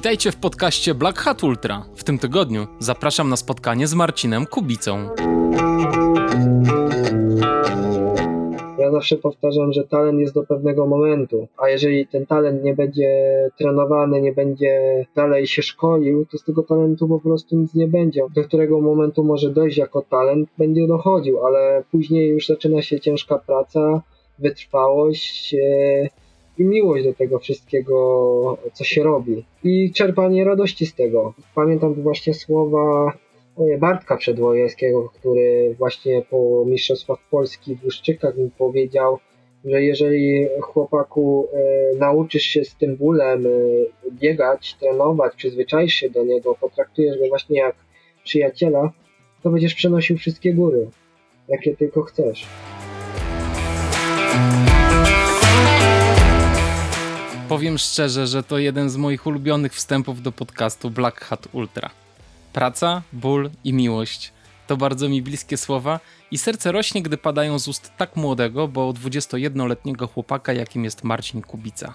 [0.00, 1.84] Witajcie w podcaście Black Hat Ultra.
[1.94, 5.08] W tym tygodniu zapraszam na spotkanie z Marcinem Kubicą.
[8.78, 13.10] Ja zawsze powtarzam, że talent jest do pewnego momentu, a jeżeli ten talent nie będzie
[13.58, 18.22] trenowany, nie będzie dalej się szkolił, to z tego talentu po prostu nic nie będzie.
[18.34, 23.38] Do którego momentu może dojść jako talent, będzie dochodził, ale później już zaczyna się ciężka
[23.38, 24.02] praca,
[24.38, 26.19] wytrwałość e,
[26.60, 29.44] i miłość do tego wszystkiego, co się robi.
[29.64, 31.34] I czerpanie radości z tego.
[31.54, 33.12] Pamiętam właśnie słowa
[33.78, 39.18] Bartka Przedwojewskiego, który właśnie po Mistrzostwach Polski w Łuszczykach mi powiedział,
[39.64, 43.50] że jeżeli chłopaku e, nauczysz się z tym bólem e,
[44.12, 47.76] biegać, trenować, przyzwyczaisz się do niego, potraktujesz go właśnie jak
[48.24, 48.92] przyjaciela,
[49.42, 50.88] to będziesz przenosił wszystkie góry,
[51.48, 52.46] jakie tylko chcesz.
[57.50, 61.90] Powiem szczerze, że to jeden z moich ulubionych wstępów do podcastu Black Hat Ultra.
[62.52, 64.32] Praca, ból i miłość
[64.66, 68.90] to bardzo mi bliskie słowa i serce rośnie, gdy padają z ust tak młodego, bo
[68.90, 71.94] 21-letniego chłopaka, jakim jest Marcin Kubica.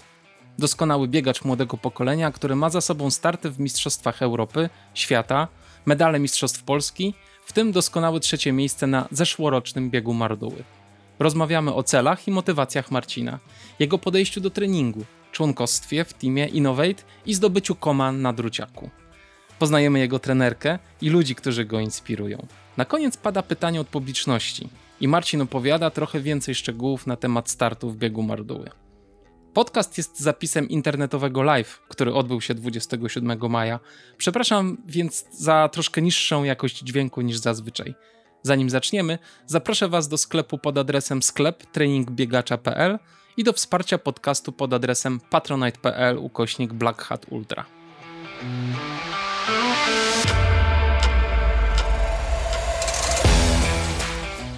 [0.60, 5.48] Doskonały biegacz młodego pokolenia, który ma za sobą starty w Mistrzostwach Europy, świata,
[5.86, 7.14] medale Mistrzostw Polski,
[7.46, 10.64] w tym doskonałe trzecie miejsce na zeszłorocznym biegu Marduły.
[11.20, 13.40] Rozmawiamy o celach i motywacjach Marcina,
[13.80, 15.06] jego podejściu do treningu,
[15.36, 18.90] członkostwie w teamie Innovate i zdobyciu koman na druciaku.
[19.60, 22.48] Poznajemy jego trenerkę i ludzi, którzy go inspirują.
[22.78, 24.70] Na koniec pada pytanie od publiczności
[25.02, 28.70] i Marcin opowiada trochę więcej szczegółów na temat startu w biegu Marduły.
[29.54, 33.80] Podcast jest zapisem internetowego live, który odbył się 27 maja.
[34.18, 37.96] Przepraszam więc za troszkę niższą jakość dźwięku niż zazwyczaj.
[38.44, 43.00] Zanim zaczniemy, zaproszę Was do sklepu pod adresem sklep treningbiegacza.pl
[43.38, 47.66] i do wsparcia podcastu pod adresem patronite.pl ukośnik Black Hat Ultra.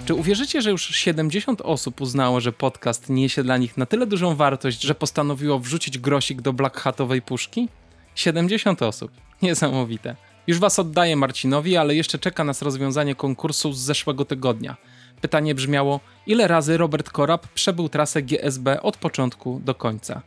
[0.06, 4.36] Czy uwierzycie, że już 70 osób uznało, że podcast niesie dla nich na tyle dużą
[4.36, 7.68] wartość, że postanowiło wrzucić grosik do Black Hatowej puszki?
[8.14, 9.10] 70 osób.
[9.42, 10.16] Niesamowite.
[10.46, 14.76] Już was oddaję Marcinowi, ale jeszcze czeka nas rozwiązanie konkursu z zeszłego tygodnia.
[15.20, 20.22] Pytanie brzmiało: ile razy Robert Korab przebył trasę GSB od początku do końca?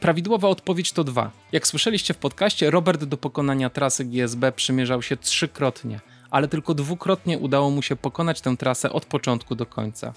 [0.00, 1.30] Prawidłowa odpowiedź to dwa.
[1.52, 6.00] Jak słyszeliście w podcaście, Robert do pokonania trasy GSB przymierzał się trzykrotnie,
[6.30, 10.12] ale tylko dwukrotnie udało mu się pokonać tę trasę od początku do końca.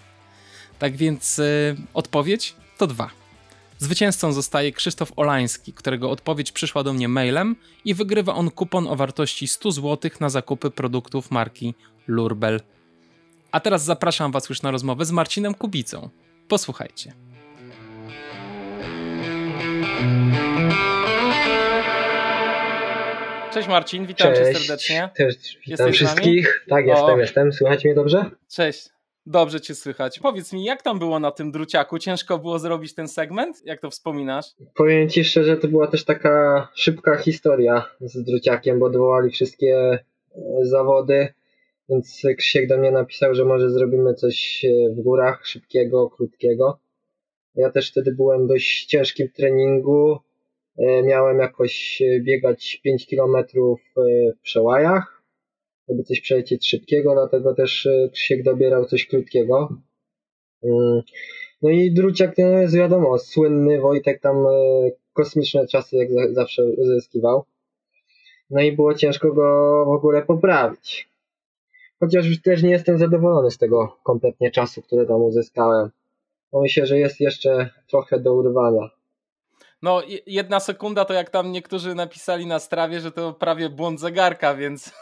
[0.80, 3.10] Tak więc yy, odpowiedź to dwa.
[3.80, 8.96] Zwycięzcą zostaje Krzysztof Olański, którego odpowiedź przyszła do mnie mailem i wygrywa on kupon o
[8.96, 11.74] wartości 100 zł na zakupy produktów marki
[12.08, 12.62] Lurbel.
[13.54, 16.10] A teraz zapraszam Was już na rozmowę z Marcinem Kubicą.
[16.48, 17.14] Posłuchajcie.
[23.54, 24.52] Cześć Marcin, witam Cześć.
[24.52, 25.10] cię serdecznie.
[25.16, 25.36] Też
[25.68, 26.66] witam Jesteś wszystkich.
[26.70, 26.90] Tak, O.
[26.90, 27.54] jestem, jestem.
[27.54, 28.26] Słuchajcie mnie dobrze?
[28.52, 28.90] Cześć.
[29.26, 30.20] Dobrze cię słychać.
[30.20, 32.00] Powiedz mi, jak tam było na tym druciaku?
[32.00, 33.62] Ciężko było zrobić ten segment?
[33.66, 34.46] Jak to wspominasz?
[34.76, 40.00] Powiem Ci szczerze, to była też taka szybka historia z Druciakiem, bo odwołali wszystkie
[40.36, 41.34] e, zawody,
[41.90, 46.80] więc Krzysiek do mnie napisał, że może zrobimy coś e, w górach, szybkiego, krótkiego.
[47.56, 50.20] Ja też wtedy byłem w dość ciężkim treningu,
[50.78, 55.24] E, miałem jakoś e, biegać 5 km w przełajach,
[55.90, 59.70] żeby coś przelecieć szybkiego, dlatego też Krzysiek dobierał coś krótkiego.
[60.64, 61.02] Mm.
[61.62, 64.46] No i Druciak no jest wiadomo, słynny Wojtek tam
[65.14, 67.44] kosmiczne czasy jak za- zawsze uzyskiwał.
[68.50, 69.44] No i było ciężko go
[69.86, 71.10] w ogóle poprawić.
[72.04, 75.90] Chociaż też nie jestem zadowolony z tego kompletnie czasu, który tam uzyskałem.
[76.54, 78.90] Myślę, że jest jeszcze trochę do urwania.
[79.82, 84.00] No, je- jedna sekunda to jak tam niektórzy napisali na strawie, że to prawie błąd
[84.00, 84.92] zegarka, więc.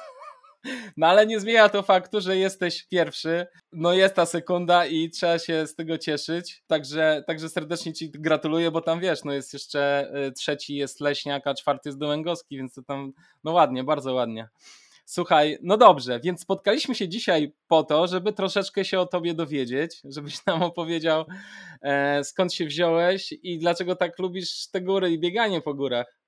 [0.98, 3.48] No ale nie zmienia to faktu, że jesteś pierwszy.
[3.72, 6.64] No jest ta sekunda i trzeba się z tego cieszyć.
[6.68, 11.48] Także, także serdecznie Ci gratuluję, bo tam wiesz, no jest jeszcze y, trzeci jest Leśniak,
[11.48, 13.12] a czwarty jest Dołęgowski, więc to tam,
[13.44, 14.50] no ładnie, bardzo ładnie.
[15.06, 20.02] Słuchaj, no dobrze, więc spotkaliśmy się dzisiaj po to, żeby troszeczkę się o tobie dowiedzieć,
[20.04, 21.26] żebyś nam opowiedział,
[21.82, 26.22] e, skąd się wziąłeś i dlaczego tak lubisz te góry i bieganie po górach.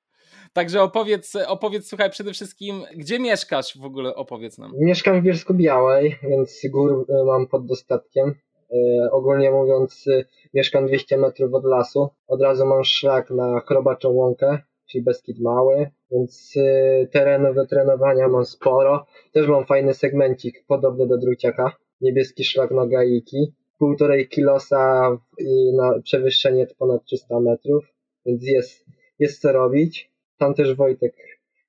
[0.54, 4.72] Także opowiedz, opowiedz, słuchaj, przede wszystkim, gdzie mieszkasz w ogóle, opowiedz nam.
[4.80, 8.36] Mieszkam w Bielsko-Białej, więc gór e, mam pod dostatkiem.
[8.72, 10.06] E, ogólnie mówiąc,
[10.54, 12.10] mieszkam 200 metrów od lasu.
[12.28, 18.28] Od razu mam szlak na Chrobaczą Łąkę, czyli Beskid Mały, więc e, terenu do trenowania
[18.28, 19.06] mam sporo.
[19.32, 21.76] Też mam fajny segmencik, podobny do Druciaka.
[22.02, 23.54] Niebieski szlak na Gaiki.
[23.78, 27.86] Półtorej kilosa i na przewyższenie ponad 300 metrów,
[28.26, 28.86] więc jest,
[29.20, 30.12] jest co robić.
[30.38, 31.16] tam też Wojtek,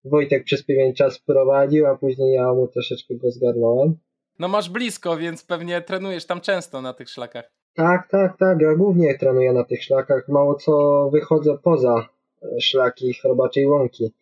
[0.05, 3.97] Wojtek przez pewien czas prowadził, a później ja mu troszeczkę go zgarnąłem.
[4.39, 7.51] No masz blisko, więc pewnie trenujesz tam często na tych szlakach.
[7.75, 8.61] Tak, tak, tak.
[8.61, 10.29] Ja głównie trenuję na tych szlakach.
[10.29, 12.09] Mało co wychodzę poza
[12.43, 14.13] e, szlaki chrobaczej łąki.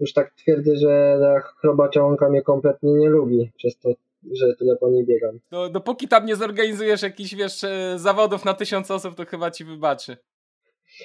[0.00, 3.88] Już tak twierdzę, że ta chrobacza łąka mnie kompletnie nie lubi, przez to,
[4.32, 5.38] że tyle po niej biegam.
[5.50, 9.64] No, dopóki tam nie zorganizujesz jakichś, wiesz, e, zawodów na tysiąc osób, to chyba ci
[9.64, 10.16] wybaczy.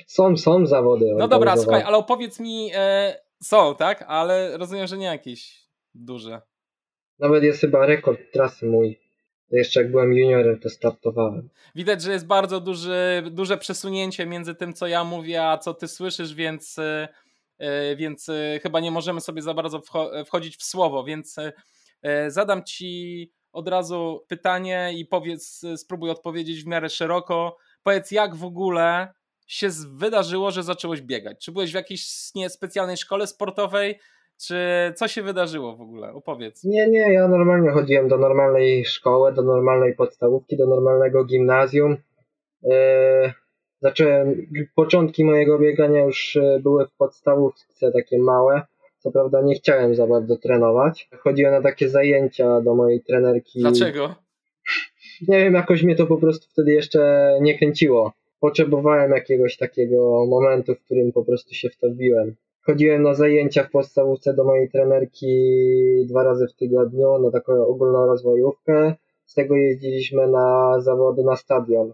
[0.08, 1.06] Są, są zawody.
[1.18, 4.06] No dobra, słuchaj, ale opowiedz mi, e, są, tak?
[4.08, 5.64] Ale rozumiem, że nie jakieś
[5.94, 6.42] duże.
[7.20, 9.00] Nawet jest chyba rekord trasy mój.
[9.52, 11.50] Jeszcze jak byłem juniorem, to startowałem.
[11.76, 15.88] Widać, że jest bardzo duży, duże przesunięcie między tym, co ja mówię, a co ty
[15.88, 17.08] słyszysz, więc, e,
[17.96, 19.82] więc e, chyba nie możemy sobie za bardzo
[20.26, 21.36] wchodzić w słowo, więc
[22.28, 27.58] zadam ci od razu pytanie i powiedz, spróbuj odpowiedzieć w miarę szeroko.
[27.84, 29.14] Powiedz, jak w ogóle
[29.48, 31.46] się wydarzyło, że zacząłeś biegać?
[31.46, 34.00] Czy byłeś w jakiejś nie, specjalnej szkole sportowej?
[34.48, 34.58] Czy
[34.96, 36.14] co się wydarzyło w ogóle?
[36.14, 36.64] Opowiedz.
[36.64, 41.98] Nie, nie, ja normalnie chodziłem do normalnej szkoły, do normalnej podstawówki, do normalnego gimnazjum.
[42.64, 43.32] Eee,
[43.82, 48.62] zacząłem, początki mojego biegania już e, były w podstawówce takie małe.
[49.00, 51.10] Co prawda nie chciałem za bardzo trenować.
[51.20, 53.60] Chodziłem na takie zajęcia do mojej trenerki.
[53.60, 54.16] Dlaczego?
[55.28, 58.14] Nie wiem, jakoś mnie to po prostu wtedy jeszcze nie kręciło.
[58.40, 62.36] Potrzebowałem jakiegoś takiego momentu, w którym po prostu się wtopiłem.
[62.62, 65.28] Chodziłem na zajęcia w podstawówce do mojej trenerki
[66.06, 68.96] dwa razy w tygodniu na taką ogólną rozwojówkę.
[69.26, 71.94] Z tego jeździliśmy na zawody na stadion.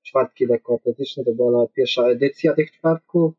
[0.00, 3.34] E, czwartki lekkoatletyczne, to była pierwsza edycja tych czwartków.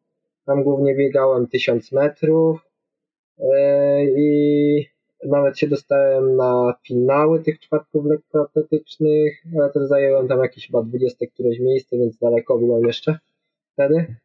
[0.45, 2.59] Tam głównie biegałem 1000 metrów
[3.39, 4.85] e, i
[5.25, 11.25] nawet się dostałem na finały tych czwartków lekkoatletycznych, ale też zająłem tam jakieś chyba 20
[11.33, 13.19] któreś miejsce, więc daleko byłem jeszcze
[13.73, 14.15] wtedy.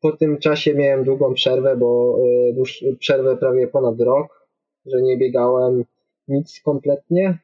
[0.00, 2.18] Po tym czasie miałem długą przerwę, bo
[2.50, 4.48] y, dłuż, przerwę prawie ponad rok,
[4.86, 5.84] że nie biegałem
[6.28, 7.38] nic kompletnie.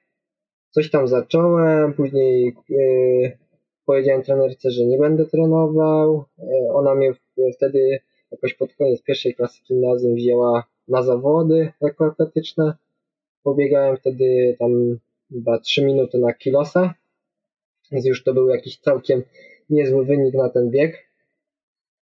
[0.70, 3.38] Coś tam zacząłem, później yy,
[3.88, 6.25] powiedziałem trenerce, że nie będę trenował.
[6.38, 7.12] Yy, ona mnie
[7.56, 7.99] wtedy
[8.31, 12.75] jakoś pod koniec pierwszej klasy gimnazjum wzięła na zawody lekkoatletyczne.
[13.43, 14.99] Pobiegałem wtedy tam
[15.32, 16.94] chyba 3 minuty na kilosa,
[17.93, 19.23] więc już to był jakiś całkiem
[19.70, 21.08] niezły wynik na ten bieg.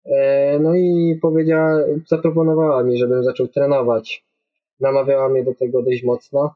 [0.04, 4.24] E, no i powiedziała, zaproponowała mi, żebym zaczął trenować.
[4.80, 6.54] Namawiała mnie do tego dość mocno.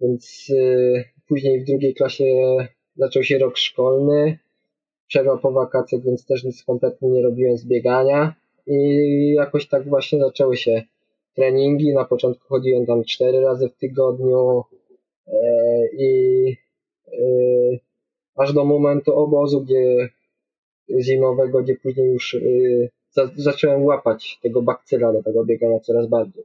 [0.00, 2.24] Więc y, później w drugiej klasie
[2.96, 4.38] zaczął się rok szkolny.
[5.06, 8.34] Przerwa po wakacjach, więc też nic kompletnie nie robiłem z biegania.
[8.66, 10.82] I jakoś tak właśnie zaczęły się
[11.34, 11.94] treningi.
[11.94, 14.64] Na początku chodziłem tam cztery razy w tygodniu
[15.26, 15.32] e,
[15.98, 16.56] i
[17.08, 17.80] y,
[18.36, 20.08] aż do momentu obozu, gdzie
[21.00, 22.36] zimowego, gdzie później już
[23.10, 26.44] za, zacząłem łapać tego bakcyla do tego biegania coraz bardziej.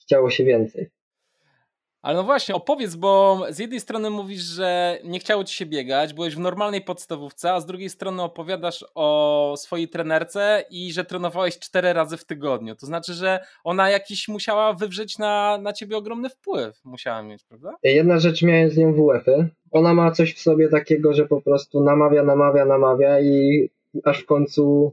[0.00, 0.90] Chciało się więcej.
[2.04, 6.14] Ale no właśnie, opowiedz, bo z jednej strony mówisz, że nie chciało ci się biegać,
[6.14, 11.58] byłeś w normalnej podstawówce, a z drugiej strony opowiadasz o swojej trenerce i że trenowałeś
[11.58, 12.76] cztery razy w tygodniu.
[12.76, 16.84] To znaczy, że ona jakiś musiała wywrzeć na, na ciebie ogromny wpływ.
[16.84, 17.76] Musiała mieć, prawda?
[17.82, 19.48] Jedna rzecz miałem z nią WF-y.
[19.70, 23.68] Ona ma coś w sobie takiego, że po prostu namawia, namawia, namawia i
[24.04, 24.92] aż w końcu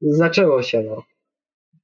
[0.00, 1.02] zaczęło się, no.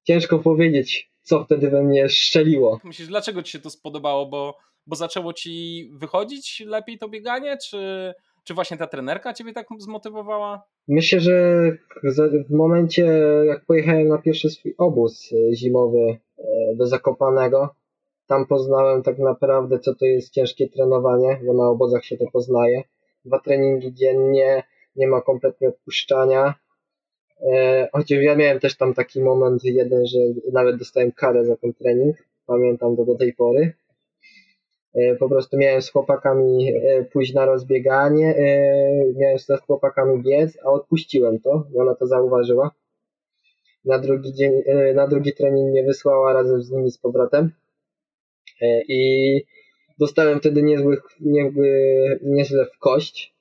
[0.04, 2.80] Ciężko powiedzieć, co wtedy we mnie szczeliło.
[2.84, 4.26] Myślisz, dlaczego ci się to spodobało?
[4.26, 4.56] Bo,
[4.86, 10.62] bo zaczęło ci wychodzić lepiej to bieganie, czy, czy właśnie ta trenerka ciebie tak zmotywowała?
[10.88, 11.70] Myślę, że
[12.48, 13.04] w momencie,
[13.46, 16.42] jak pojechałem na pierwszy swój obóz e, zimowy e,
[16.76, 17.74] do Zakopanego,
[18.26, 22.82] tam poznałem tak naprawdę, co to jest ciężkie trenowanie, bo na obozach się to poznaje.
[23.24, 24.62] Dwa treningi dziennie,
[24.96, 26.54] nie ma kompletnie odpuszczania.
[27.42, 30.18] E, chociaż ja miałem też tam taki moment jeden, że
[30.52, 32.16] nawet dostałem karę za ten trening.
[32.46, 33.72] Pamiętam to do tej pory.
[34.94, 38.34] E, po prostu miałem z chłopakami e, pójść na rozbieganie,
[39.16, 42.70] miałem z chłopakami biec, a odpuściłem to i ona to zauważyła.
[43.84, 44.52] Na drugi dzień,
[44.94, 47.50] na drugi trening mnie wysłała razem z nimi z powrotem
[48.88, 49.42] i
[49.98, 51.68] dostałem wtedy niezły, niezły,
[52.22, 53.37] niezle w kość,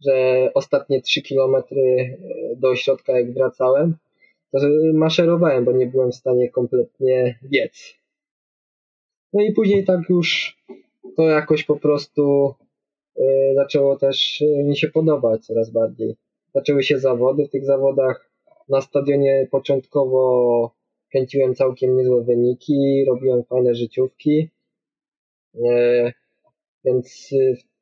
[0.00, 3.96] że ostatnie 3 kilometry e, do ośrodka jak wracałem,
[4.50, 4.58] to
[4.94, 7.94] maszerowałem, bo nie byłem w stanie kompletnie biec.
[9.32, 10.58] No i później tak już
[11.16, 12.54] to jakoś po prostu
[13.16, 16.16] e, zaczęło też e, mi się podobać coraz bardziej.
[16.54, 18.30] Zaczęły się zawody w tych zawodach.
[18.68, 20.74] Na stadionie początkowo
[21.10, 24.48] kręciłem całkiem niezłe wyniki, robiłem fajne życiówki.
[26.84, 27.30] Więc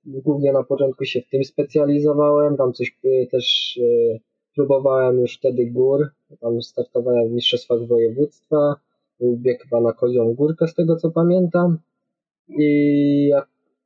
[0.06, 4.18] głównie na początku się w tym specjalizowałem, tam coś e, też e,
[4.54, 6.08] próbowałem już wtedy gór,
[6.40, 8.75] tam startowałem w mistrzostwach województwa,
[9.22, 11.78] bieg chyba na Kozią Górkę z tego co pamiętam.
[12.48, 13.30] I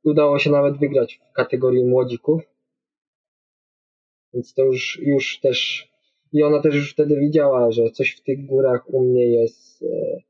[0.03, 2.41] udało się nawet wygrać w kategorii młodzików,
[4.33, 5.91] więc to już, już też
[6.33, 10.21] i ona też już wtedy widziała, że coś w tych górach u mnie jest, e,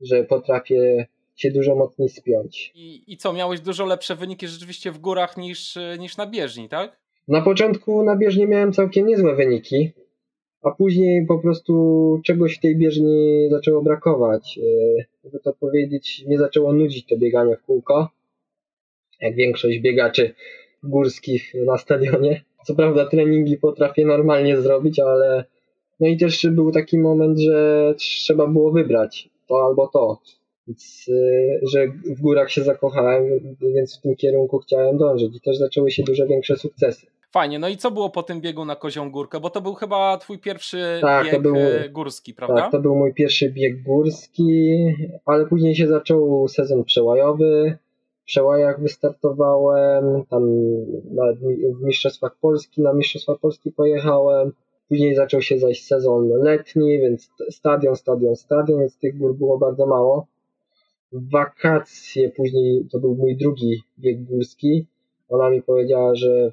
[0.00, 1.06] że potrafię
[1.40, 2.72] się dużo mocniej spiąć.
[2.74, 7.00] I, I co, miałeś dużo lepsze wyniki rzeczywiście w górach niż, niż na bieżni, tak?
[7.28, 9.90] Na początku na bieżni miałem całkiem niezłe wyniki,
[10.62, 14.58] a później po prostu czegoś w tej bieżni zaczęło brakować.
[14.58, 18.08] E, jakby to powiedzieć, nie zaczęło nudzić to bieganie w kółko,
[19.20, 20.34] jak większość biegaczy
[20.82, 22.44] górskich na stadionie.
[22.66, 25.44] Co prawda treningi potrafię normalnie zrobić, ale
[26.00, 30.20] no i też był taki moment, że trzeba było wybrać to albo to.
[30.70, 33.24] Więc, y, że w górach się zakochałem,
[33.74, 37.06] więc w tym kierunku chciałem dążyć i też zaczęły się dużo większe sukcesy.
[37.32, 39.40] Fajnie, no i co było po tym biegu na Kozią Górkę?
[39.40, 42.62] Bo to był chyba twój pierwszy tak, bieg był, e, górski, prawda?
[42.62, 44.76] Tak, to był mój pierwszy bieg górski,
[45.26, 47.78] ale później się zaczął sezon przełajowy.
[48.22, 50.42] W przełajach wystartowałem, tam
[51.80, 54.52] w Mistrzostwach Polski, na Mistrzostwa Polski pojechałem.
[54.88, 59.86] Później zaczął się zaś sezon letni, więc stadion, stadion, stadion, więc tych gór było bardzo
[59.86, 60.26] mało.
[61.12, 64.86] Wakacje później, to był mój drugi bieg górski.
[65.28, 66.52] Ona mi powiedziała, że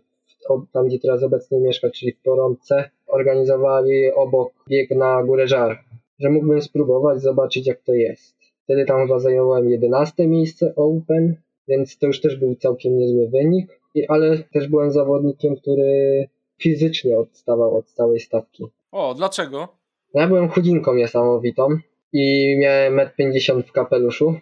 [0.74, 5.84] tam gdzie teraz obecnie mieszka, czyli w Porąbce, organizowali obok bieg na Górę Żar,
[6.20, 8.36] że mógłbym spróbować, zobaczyć jak to jest.
[8.64, 11.36] Wtedy tam chyba zająłem 11 miejsce Open,
[11.68, 16.28] więc to już też był całkiem niezły wynik, ale też byłem zawodnikiem, który
[16.62, 18.66] fizycznie odstawał od całej stawki.
[18.92, 19.68] O, dlaczego?
[20.14, 21.68] Ja byłem chudzinką niesamowitą
[22.14, 24.36] i miałem 1,50 m w kapeluszu,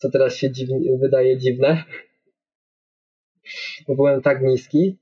[0.00, 0.50] co teraz się
[1.00, 1.84] wydaje dziwne,
[3.88, 4.96] bo byłem tak niski.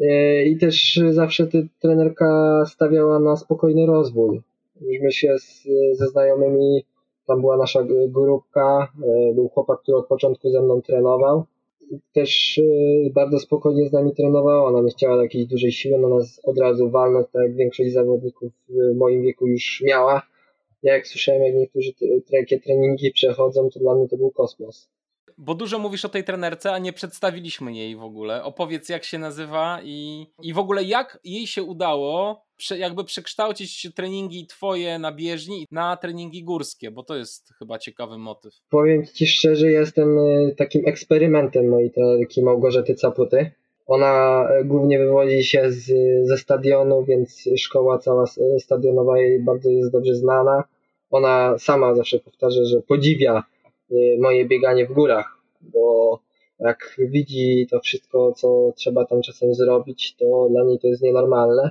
[0.00, 4.40] E, I też zawsze ty, trenerka stawiała na spokojny rozwój.
[4.80, 5.62] Myśmy się z,
[5.98, 6.84] ze znajomymi,
[7.26, 11.44] tam była nasza grupka, e, był chłopak, który od początku ze mną trenował.
[12.12, 16.40] Też e, bardzo spokojnie z nami trenowała, ona nie chciała jakiejś dużej siły na nas
[16.44, 20.22] od razu walnąć, tak jak większość zawodników w moim wieku już miała.
[20.82, 21.92] Ja jak słyszałem, jak niektórzy
[22.30, 24.90] takie treningi przechodzą, to dla mnie to był kosmos
[25.38, 28.44] bo dużo mówisz o tej trenerce, a nie przedstawiliśmy jej w ogóle.
[28.44, 33.88] Opowiedz, jak się nazywa i, i w ogóle jak jej się udało prze, jakby przekształcić
[33.94, 38.54] treningi twoje na bieżni na treningi górskie, bo to jest chyba ciekawy motyw.
[38.70, 43.50] Powiem ci szczerze, jestem e, takim eksperymentem mojej trenerki Małgorzaty Caputy.
[43.86, 45.84] Ona e, głównie wywodzi się z,
[46.28, 48.24] ze stadionu, więc szkoła cała
[48.58, 50.64] stadionowa jej bardzo jest dobrze znana.
[51.10, 53.42] Ona sama zawsze powtarza, że podziwia
[53.92, 56.18] Y, moje bieganie w górach, bo
[56.58, 61.70] jak widzi to wszystko, co trzeba tam czasem zrobić, to dla niej to jest nienormalne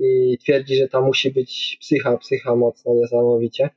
[0.00, 3.70] i twierdzi, że tam musi być psycha, psycha mocna niesamowicie,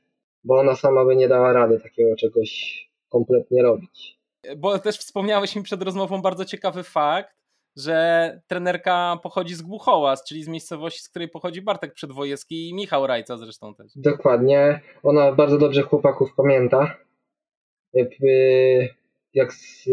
[0.44, 4.18] bo ona sama by nie dała rady takiego czegoś kompletnie robić.
[4.56, 7.36] Bo też wspomniałeś mi przed rozmową bardzo ciekawy fakt,
[7.76, 13.06] że trenerka pochodzi z Głuchołaz, czyli z miejscowości, z której pochodzi Bartek Przedwojewski i Michał
[13.06, 13.92] Rajca zresztą też.
[13.96, 14.80] Dokładnie.
[15.02, 16.96] Ona bardzo dobrze chłopaków pamięta
[19.34, 19.88] jak z,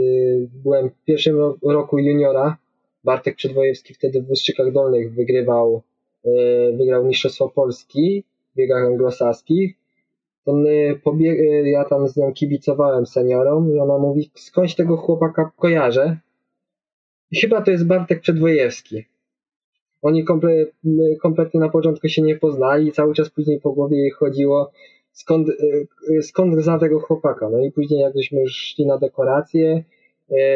[0.64, 2.58] byłem w pierwszym roku juniora,
[3.04, 5.84] Bartek Przedwojewski wtedy w Ustrzykach Dolnych wygrywał,
[6.26, 6.30] e,
[6.78, 9.76] wygrał Mistrzostwo Polski w biegach anglosaskich.
[10.46, 10.54] To
[11.04, 16.18] pobieg, e, ja tam z nią kibicowałem seniorom i ona mówi, skądś tego chłopaka kojarzę.
[17.42, 19.06] Chyba to jest Bartek Przedwojewski.
[20.02, 20.66] Oni komple,
[21.22, 24.72] kompletnie na początku się nie poznali, cały czas później po głowie jej chodziło,
[25.12, 25.48] skąd,
[26.22, 27.50] skąd zna tego chłopaka.
[27.50, 29.84] No i później jak już szli na dekoracje,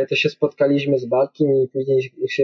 [0.09, 2.43] to się spotkaliśmy z Bartkiem i później się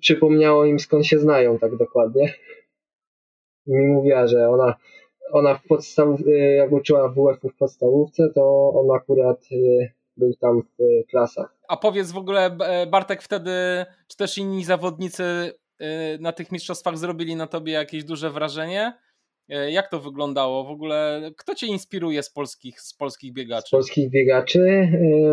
[0.00, 2.34] przypomniało im skąd się znają tak dokładnie.
[3.66, 4.74] I mi mówiła, że ona,
[5.32, 6.08] ona w podstaw,
[6.56, 9.40] jak uczyła WF w podstawówce, to on akurat
[10.16, 11.56] był tam w klasach.
[11.68, 12.56] A powiedz w ogóle,
[12.90, 13.50] Bartek, wtedy,
[14.08, 15.24] czy też inni zawodnicy
[16.20, 18.92] na tych mistrzostwach zrobili na tobie jakieś duże wrażenie?
[19.50, 20.64] E, jak to wyglądało?
[20.64, 23.68] W ogóle kto cię inspiruje z polskich, z polskich biegaczy?
[23.68, 24.88] Z polskich biegaczy e,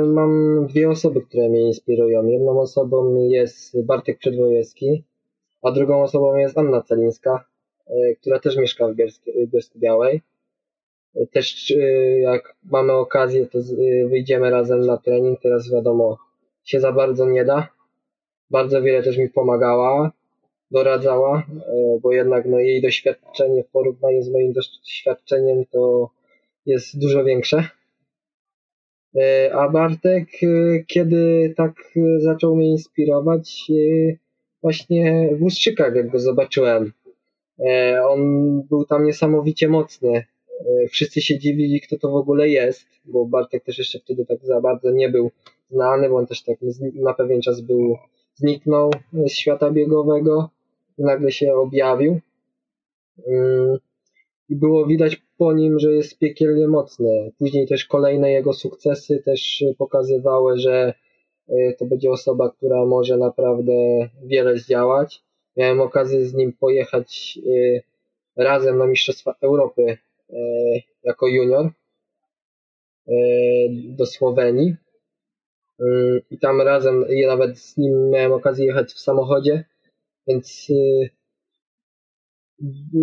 [0.06, 2.28] mam dwie osoby, które mnie inspirują.
[2.28, 5.04] Jedną osobą jest Bartek Przedwojewski,
[5.62, 7.57] a drugą osobą jest Anna Celińska, e,
[8.22, 8.96] która też mieszka w
[9.48, 10.22] Bielsku Białej.
[11.32, 11.74] Też
[12.22, 13.60] jak mamy okazję, to
[14.10, 15.40] wyjdziemy razem na trening.
[15.42, 16.18] Teraz wiadomo,
[16.64, 17.68] się za bardzo nie da.
[18.50, 20.12] Bardzo wiele też mi pomagała
[20.72, 26.10] doradzała, e, bo jednak no, jej doświadczenie w porównaniu z moim doświadczeniem to
[26.66, 27.70] jest dużo większe.
[29.16, 31.74] E, a Bartek, e, kiedy tak
[32.18, 33.72] zaczął mnie inspirować,
[34.62, 36.92] właśnie w Ustrzykach, jak go zobaczyłem.
[37.60, 40.10] E, on był tam niesamowicie mocny.
[40.12, 44.46] E, wszyscy się dziwili, kto to w ogóle jest, bo Bartek też jeszcze wtedy tak
[44.46, 45.32] za bardzo nie był
[45.72, 46.58] znany, bo on też tak
[46.94, 47.98] na pewien czas był,
[48.36, 50.50] zniknął z świata biegowego
[50.98, 52.20] i nagle się objawił.
[53.28, 53.78] Mm,
[54.50, 57.32] I było widać po nim, że jest piekielnie mocny.
[57.40, 60.94] Później też kolejne jego sukcesy też pokazywały, że
[61.50, 63.74] e, to będzie osoba, która może naprawdę
[64.24, 65.27] wiele zdziałać.
[65.58, 67.40] Miałem okazję z nim pojechać
[68.38, 69.98] e, razem na Mistrzostwa Europy
[70.30, 70.36] e,
[71.04, 71.70] jako junior
[73.74, 74.76] do Słowenii.
[76.32, 79.64] I tam razem, ja nawet z nim miałem okazję jechać w samochodzie,
[80.28, 80.68] więc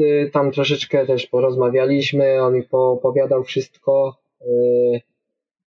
[0.00, 5.00] Y, tam troszeczkę też porozmawialiśmy, on mi poopowiadał wszystko, y,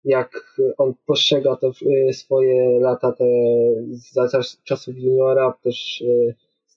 [0.04, 1.72] jak on postrzega to
[2.10, 3.26] y, swoje lata te
[3.92, 6.04] za czasów juniora, też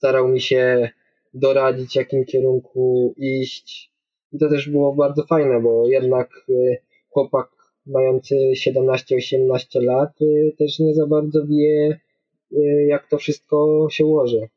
[0.01, 0.89] starał mi się
[1.33, 3.91] doradzić, jakim kierunku iść.
[4.33, 6.29] I to też było bardzo fajne, bo jednak
[7.09, 7.49] chłopak
[7.85, 8.35] mający
[8.67, 10.09] 17-18 lat
[10.57, 11.99] też nie za bardzo wie,
[12.87, 14.49] jak to wszystko się ułoży.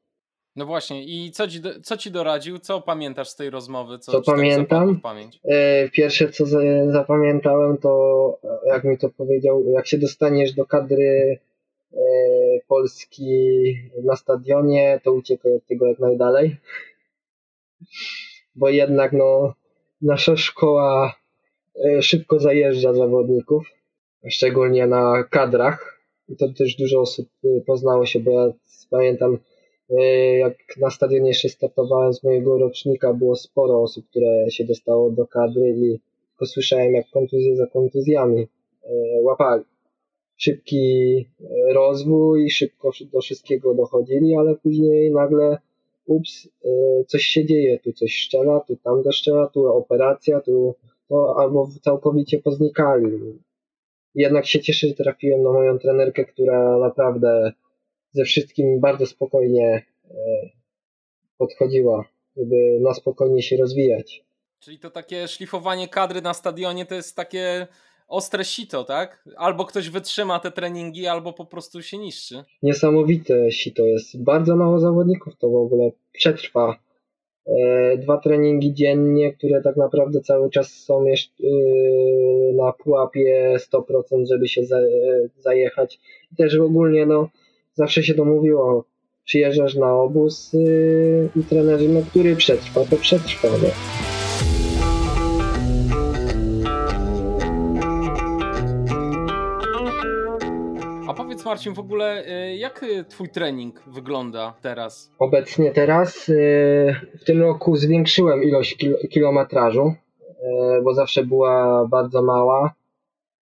[0.56, 2.58] No właśnie, i co ci, co ci doradził?
[2.58, 3.98] Co pamiętasz z tej rozmowy?
[3.98, 5.00] Co, co tak pamiętam?
[5.44, 6.44] E, pierwsze, co
[6.88, 11.38] zapamiętałem, to jak mi to powiedział, jak się dostaniesz do kadry
[11.92, 11.98] e,
[12.68, 16.56] Polski na stadionie, to uciekaj od tego jak najdalej.
[18.54, 19.54] Bo jednak no,
[20.02, 21.14] nasza szkoła
[21.84, 23.66] e, szybko zajeżdża zawodników,
[24.30, 26.00] szczególnie na kadrach.
[26.28, 27.28] I to też dużo osób
[27.66, 28.52] poznało się, bo ja
[28.90, 29.38] pamiętam
[29.90, 35.10] E, jak na stadionie jeszcze startowałem z mojego rocznika, było sporo osób, które się dostało
[35.10, 38.46] do kadry i tylko słyszałem, jak kontuzje za kontuzjami
[38.82, 38.88] e,
[39.22, 39.64] łapali.
[40.36, 45.58] Szybki e, rozwój, szybko do wszystkiego dochodzili, ale później nagle
[46.06, 46.48] ups,
[47.06, 50.74] coś się dzieje, tu coś szczela, tu tam doszczela, tu operacja, tu
[51.08, 53.38] to albo całkowicie poznikali.
[54.14, 57.52] Jednak się cieszę, że trafiłem na moją trenerkę, która naprawdę
[58.10, 60.14] ze wszystkim bardzo spokojnie e,
[61.38, 62.04] podchodziła,
[62.36, 64.24] żeby na spokojnie się rozwijać.
[64.60, 67.66] Czyli to takie szlifowanie kadry na stadionie to jest takie
[68.08, 69.24] ostre sito, tak?
[69.36, 72.44] Albo ktoś wytrzyma te treningi, albo po prostu się niszczy.
[72.62, 74.22] Niesamowite sito jest.
[74.22, 76.78] Bardzo mało zawodników to w ogóle przetrwa.
[77.46, 84.26] E, dwa treningi dziennie, które tak naprawdę cały czas są jeszcze e, na pułapie 100%,
[84.30, 84.62] żeby się
[85.38, 86.00] zajechać.
[86.32, 87.28] I też ogólnie no
[87.74, 88.84] zawsze się to mówiło,
[89.24, 93.48] przyjeżdżasz na obóz yy, i trenerzy, no który przetrwa, to przetrwa.
[93.48, 94.03] No.
[101.44, 105.12] Marcin, w ogóle y, jak twój trening wygląda teraz?
[105.18, 106.36] Obecnie teraz yy,
[107.20, 108.76] w tym roku zwiększyłem ilość
[109.10, 109.94] kilometrażu,
[110.84, 112.74] bo zawsze była bardzo mała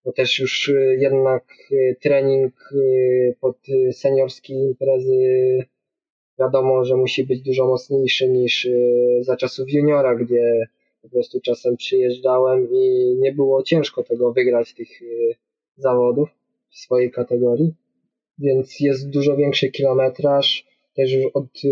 [0.05, 3.57] bo też już y, jednak y, trening y, pod
[3.91, 5.63] seniorskie imprezy
[6.39, 8.67] wiadomo, że musi być dużo mocniejszy niż
[9.19, 10.67] za czasów juniora, gdzie
[11.01, 14.89] po prostu czasem przyjeżdżałem i nie było ciężko tego wygrać tych
[15.77, 16.29] zawodów
[16.69, 17.73] w swojej kategorii,
[18.39, 20.65] więc jest dużo większy kilometraż.
[20.95, 21.63] Też już, od,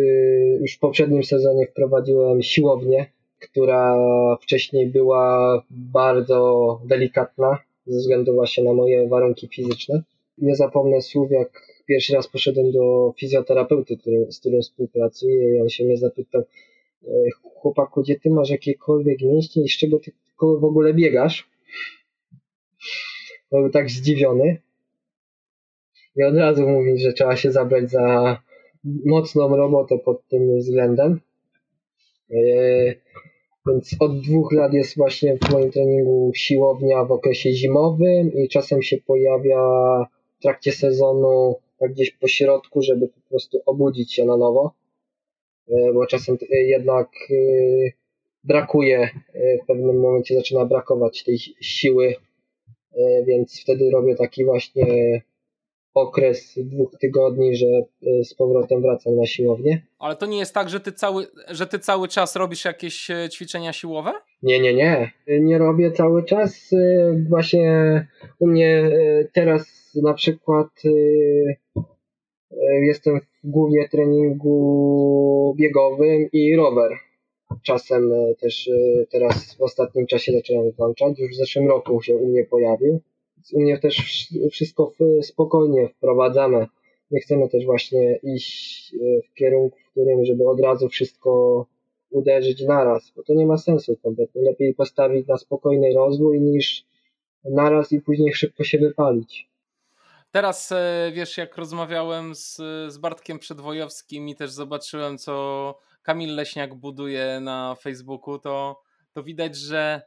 [0.61, 3.05] już w poprzednim sezonie wprowadziłem siłownię,
[3.39, 3.97] która
[4.41, 10.03] wcześniej była bardzo delikatna, ze względu właśnie na moje warunki fizyczne.
[10.37, 15.69] Nie zapomnę słów, jak pierwszy raz poszedłem do fizjoterapeuty, który, z którym współpracuję i on
[15.69, 17.07] się mnie zapytał, e,
[17.53, 21.49] chłopaku, gdzie ty masz jakiekolwiek mięśnie i z czego ty w ogóle biegasz?
[23.51, 24.61] Był tak zdziwiony.
[26.15, 28.37] I od razu mówi, że trzeba się zabrać za
[29.05, 31.19] mocną robotę pod tym względem.
[32.31, 32.35] E,
[33.67, 38.81] więc od dwóch lat jest właśnie w moim treningu siłownia w okresie zimowym i czasem
[38.81, 39.59] się pojawia
[40.39, 44.73] w trakcie sezonu tak gdzieś po środku, żeby po prostu obudzić się na nowo,
[45.69, 47.09] e, bo czasem e, jednak
[48.43, 49.09] brakuje,
[49.63, 52.15] w pewnym momencie zaczyna brakować tej siły,
[53.27, 55.21] więc wtedy robię taki właśnie
[55.93, 59.81] okres dwóch tygodni, że y, z powrotem wracam na siłownię.
[59.99, 63.29] Ale to nie jest tak, że ty cały, że ty cały czas robisz jakieś e,
[63.29, 64.11] ćwiczenia siłowe?
[64.43, 65.11] Nie, nie, nie.
[65.27, 66.73] Nie robię cały czas.
[66.73, 68.07] Y, właśnie
[68.39, 70.67] u mnie y, teraz na przykład
[72.81, 76.91] jestem w głównie treningu biegowym i rower.
[77.63, 78.69] Czasem też
[79.11, 81.19] teraz w ostatnim czasie zacząłem włączać.
[81.19, 83.01] Już w zeszłym roku się u mnie pojawił
[83.53, 86.67] u mnie też wszystko spokojnie wprowadzamy.
[87.11, 91.65] nie chcemy też właśnie iść e, w kierunku, w którym, żeby od razu wszystko
[92.09, 94.41] uderzyć naraz, bo to nie ma sensu kompletnie.
[94.41, 96.85] Lepiej postawić na spokojny rozwój niż
[97.43, 99.49] naraz i później szybko się wypalić.
[100.31, 102.55] Teraz e, wiesz, jak rozmawiałem z,
[102.87, 108.81] z Bartkiem Przedwojowskim i też zobaczyłem, co Kamil Leśniak buduje na Facebooku, to,
[109.13, 110.01] to widać, że,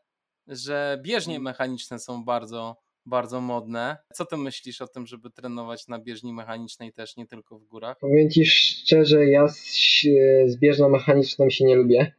[0.46, 3.96] że bieżnie mechaniczne są bardzo, bardzo modne.
[4.12, 7.98] Co ty myślisz o tym, żeby trenować na bieżni mechanicznej też, nie tylko w górach?
[7.98, 12.12] Powiem ci szczerze, ja z, bieżną mechaniczną się nie lubię.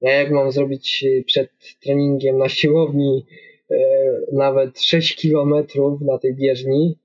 [0.00, 1.50] Ja jak mam zrobić przed
[1.82, 3.26] treningiem na siłowni
[3.70, 3.76] e,
[4.32, 5.54] nawet 6 km
[6.00, 6.98] na tej bieżni,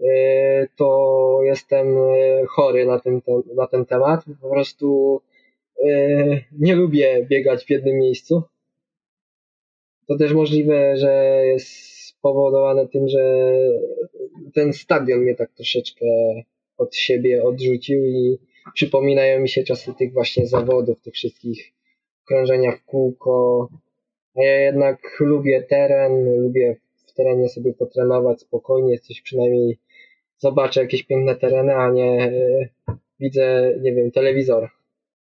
[0.00, 3.20] e, to jestem e, chory na ten,
[3.56, 4.24] na ten temat.
[4.40, 5.20] Po prostu
[6.52, 8.42] nie lubię biegać w jednym miejscu.
[10.06, 11.97] To też możliwe, że jest
[12.28, 13.52] spowodowane tym, że
[14.54, 16.06] ten stadion mnie tak troszeczkę
[16.78, 18.38] od siebie odrzucił i
[18.74, 21.72] przypominają mi się czasy tych właśnie zawodów, tych wszystkich
[22.26, 23.68] krążenia w kółko.
[24.36, 29.78] A ja jednak lubię teren, lubię w terenie sobie potrenować spokojnie, coś przynajmniej
[30.38, 32.22] zobaczę jakieś piękne tereny, a nie
[32.88, 34.70] e, widzę, nie wiem, telewizor.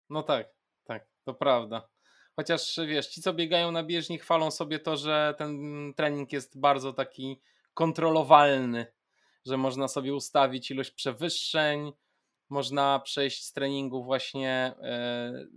[0.10, 0.50] No tak,
[0.86, 1.88] tak, to prawda.
[2.36, 5.58] Chociaż wiesz, ci co biegają na bieżni chwalą sobie to, że ten
[5.94, 7.42] trening jest bardzo taki
[7.74, 8.86] kontrolowalny,
[9.46, 11.92] że można sobie ustawić ilość przewyższeń,
[12.50, 15.48] można przejść z treningu właśnie e,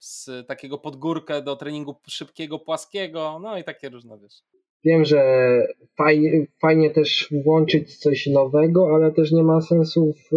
[0.00, 4.42] z takiego podgórkę do treningu szybkiego, płaskiego, no i takie różne wiesz.
[4.84, 5.22] Wiem, że
[5.98, 10.30] fajnie, fajnie też włączyć coś nowego, ale też nie ma sensu w,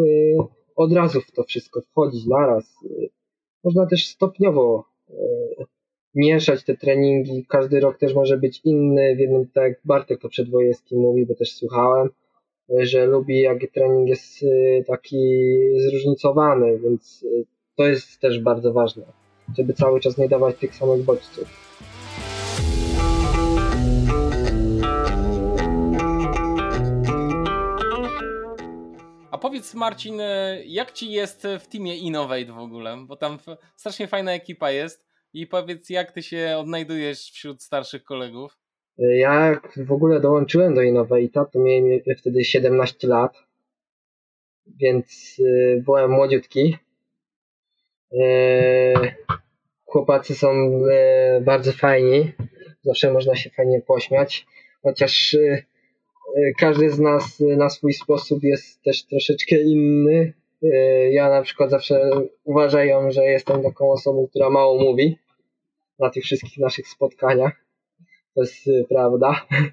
[0.75, 2.75] od razu w to wszystko wchodzić naraz.
[3.63, 4.98] Można też stopniowo E,
[6.15, 7.45] mieszać te treningi.
[7.49, 9.15] Każdy rok też może być inny.
[9.15, 12.09] W jednym, tak jak Bartek to przedwojewski mówi, bo też słuchałem,
[12.69, 17.25] e, że lubi jak trening jest e, taki zróżnicowany, więc
[17.75, 19.03] to jest też bardzo ważne,
[19.57, 21.68] żeby cały czas nie dawać tych samych bodźców.
[29.39, 32.97] Powiedz Marcin, e, jak ci jest w teamie Innovate w ogóle?
[33.07, 33.37] Bo tam
[33.75, 35.05] strasznie fajna ekipa jest.
[35.33, 38.57] I powiedz, jak ty się odnajdujesz wśród starszych kolegów?
[38.99, 43.37] E, ja w ogóle dołączyłem do Innovate'a, to miałem wtedy 17 lat,
[44.67, 46.77] więc e, byłem młodziutki.
[49.85, 50.81] Chłopacy są
[51.41, 52.31] bardzo fajni,
[52.81, 54.45] zawsze można się fajnie pośmiać,
[54.83, 55.35] chociaż
[56.59, 60.33] każdy z nas na swój sposób jest też troszeczkę inny.
[60.63, 62.11] E, ja na przykład zawsze
[62.43, 65.17] uważają, że jestem taką osobą, która mało mówi
[65.99, 67.65] na tych wszystkich naszych spotkaniach.
[68.35, 69.35] To jest e, prawda.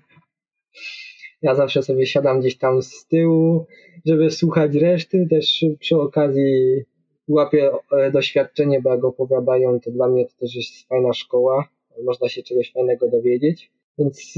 [1.43, 3.67] Ja zawsze sobie siadam gdzieś tam z tyłu,
[4.07, 5.27] żeby słuchać reszty.
[5.31, 6.83] Też przy okazji
[7.29, 7.71] łapię
[8.13, 11.69] doświadczenie, bo jak opowiadają, to dla mnie to też jest fajna szkoła.
[12.05, 13.71] Można się czegoś fajnego dowiedzieć.
[13.99, 14.35] Więc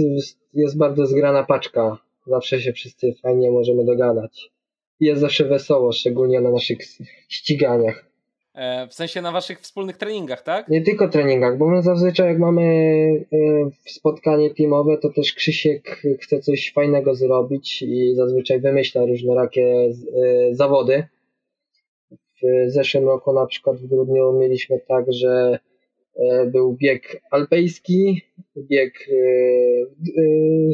[0.54, 1.98] jest bardzo zgrana paczka
[2.28, 4.50] zawsze się wszyscy fajnie możemy dogadać.
[5.00, 6.78] Jest zawsze wesoło, szczególnie na naszych
[7.28, 8.08] ściganiach.
[8.58, 10.68] E, w sensie na waszych wspólnych treningach, tak?
[10.68, 12.62] Nie tylko treningach, bo my zazwyczaj jak mamy
[13.32, 13.36] e,
[13.86, 19.90] spotkanie teamowe, to też Krzysiek chce coś fajnego zrobić i zazwyczaj wymyśla różnorakie e,
[20.54, 21.04] zawody.
[22.10, 25.58] W zeszłym roku na przykład w grudniu mieliśmy tak, że
[26.46, 28.22] był bieg alpejski,
[28.56, 29.08] bieg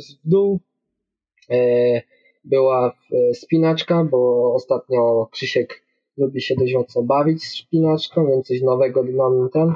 [0.09, 0.61] w dół,
[2.44, 2.92] była
[3.33, 5.85] spinaczka, bo ostatnio Krzysiek
[6.16, 9.72] lubi się dość mocno bawić spinaczką, więc coś nowego nam ten.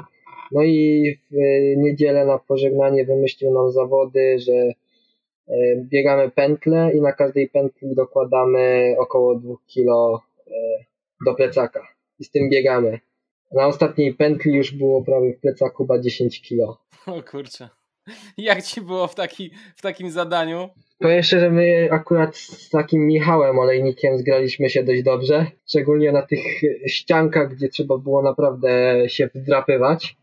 [0.51, 1.35] No i w
[1.77, 4.73] niedzielę na pożegnanie wymyślił nam zawody, że e,
[5.75, 10.51] biegamy pętlę i na każdej pętli dokładamy około 2 kg e,
[11.25, 11.87] do plecaka
[12.19, 12.99] i z tym biegamy.
[13.51, 16.77] Na ostatniej pętli już było prawie w plecaku chyba 10 kg.
[17.07, 17.69] O kurczę.
[18.37, 20.69] Jak ci było w, taki, w takim zadaniu?
[20.99, 25.45] Powiem jeszcze, że my akurat z takim Michałem Olejnikiem zgraliśmy się dość dobrze.
[25.67, 26.43] Szczególnie na tych
[26.87, 30.15] ściankach, gdzie trzeba było naprawdę się wdrapywać.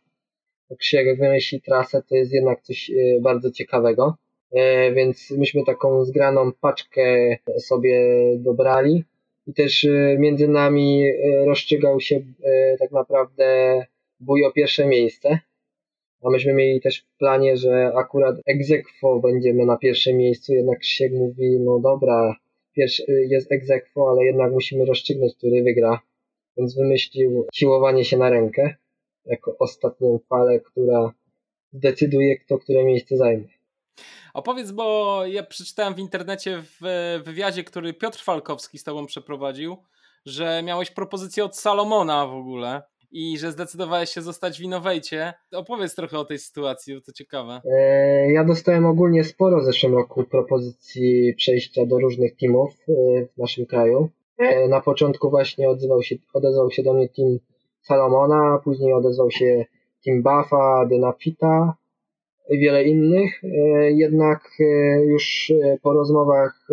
[0.92, 4.16] Jak wymyśli trasę, to jest jednak coś e, bardzo ciekawego.
[4.53, 9.05] E, więc myśmy taką zgraną paczkę sobie dobrali.
[9.46, 11.12] I też e, między nami
[11.46, 12.20] rozstrzygał się
[12.79, 13.81] tak naprawdę
[14.20, 15.38] bój o pierwsze miejsce.
[16.27, 21.12] A myśmy mieli też w planie, że akurat egzekwo będziemy na pierwszym miejscu, jednak Krzysiek
[21.12, 22.37] mówi, no dobra,
[22.73, 26.01] pierwszy jest egzekwo, ale jednak musimy rozstrzygnąć, który wygra.
[26.57, 28.75] Więc wymyślił siłowanie się na rękę
[29.27, 31.12] jako ostatnią falę, która
[31.73, 33.49] decyduje, kto które miejsce zajmie.
[34.35, 36.81] Opowiedz, bo ja przeczytałem w internecie w
[37.25, 39.77] wywiadzie, który Piotr Falkowski z tobą przeprowadził,
[40.27, 45.35] że miałeś propozycję od Salomona w ogóle i że zdecydowałeś się zostać w Innovate.
[45.53, 47.61] Opowiedz trochę o tej sytuacji, bo to ciekawe.
[47.64, 52.92] E, ja dostałem ogólnie sporo w zeszłym roku propozycji przejścia do różnych teamów e,
[53.27, 54.09] w naszym kraju.
[54.38, 57.38] E, na początku właśnie odzywał się, odezwał się do mnie team
[57.83, 59.64] Salomona, później odezwał się
[60.05, 61.75] team Buffa, Dynafita
[62.51, 63.42] i wiele innych.
[63.90, 64.51] Jednak
[65.07, 66.69] już po rozmowach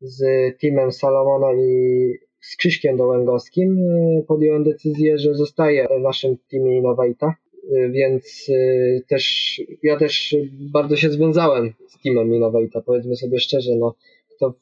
[0.00, 0.20] z
[0.60, 7.32] teamem Salomona i z Krzyśkiem Dołęgowskim e, podjąłem decyzję, że zostaję w naszym teamie Innovate'a,
[7.32, 10.36] e, więc e, też ja też
[10.72, 13.94] bardzo się związałem z teamem Innovate'a, powiedzmy sobie szczerze, no
[14.40, 14.54] to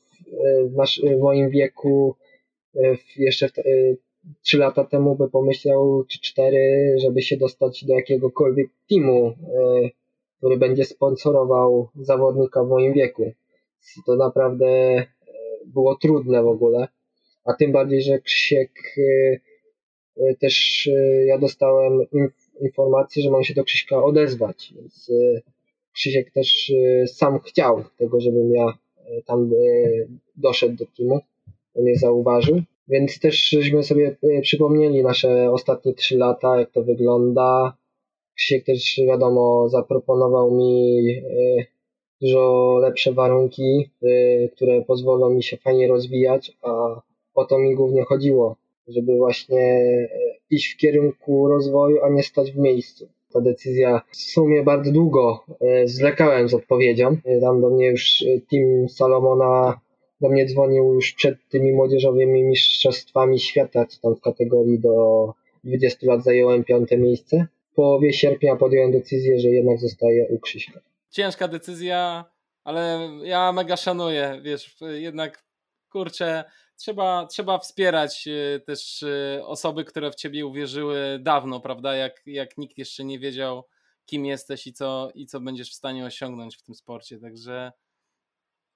[0.71, 2.15] w, nasz, w moim wieku
[3.17, 3.49] jeszcze
[4.43, 9.33] trzy lata temu by pomyślał, czy cztery, żeby się dostać do jakiegokolwiek teamu,
[10.39, 13.33] który będzie sponsorował zawodnika w moim wieku.
[14.07, 14.67] To naprawdę
[15.67, 16.89] było trudne w ogóle
[17.47, 19.41] a tym bardziej, że Krzysiek y,
[20.19, 22.01] y, też y, ja dostałem
[22.61, 25.13] informację, że mam się do Krzyśka odezwać, więc
[25.93, 26.73] Krzysiek też
[27.07, 28.79] sam chciał tego, żebym ja
[29.27, 29.51] tam
[30.37, 31.21] doszedł do teamu,
[31.75, 37.77] on mnie zauważył, więc też żeśmy sobie przypomnieli nasze ostatnie trzy lata, jak to wygląda.
[38.37, 41.05] Krzysiek też wiadomo zaproponował mi
[42.21, 43.91] dużo lepsze warunki,
[44.57, 47.01] które pozwolą mi się fajnie rozwijać, a
[47.37, 48.57] o to mi głównie chodziło,
[48.89, 50.09] żeby właśnie e,
[50.51, 53.09] iść w kierunku rozwoju, a nie stać w miejscu.
[53.33, 57.17] Ta decyzja w sumie bardzo długo e, zwlekałem z odpowiedzią.
[57.25, 59.81] E, tam do mnie już team Salomona
[60.21, 66.07] do mnie dzwonił już przed tymi młodzieżowymi mistrzostwami świata, co tam w kategorii do 20
[66.07, 67.47] lat zająłem piąte miejsce.
[67.73, 70.81] W połowie sierpnia podjąłem decyzję, że jednak zostaję u Krzyśka.
[71.11, 72.25] Ciężka decyzja,
[72.65, 75.45] ale ja mega szanuję, wiesz, jednak
[75.93, 76.45] kurczę,
[76.77, 81.95] trzeba, trzeba wspierać y, też y, osoby, które w ciebie uwierzyły dawno, prawda?
[81.95, 83.65] Jak, jak nikt jeszcze nie wiedział,
[84.07, 87.19] kim jesteś i co, i co będziesz w stanie osiągnąć w tym sporcie.
[87.19, 87.73] Także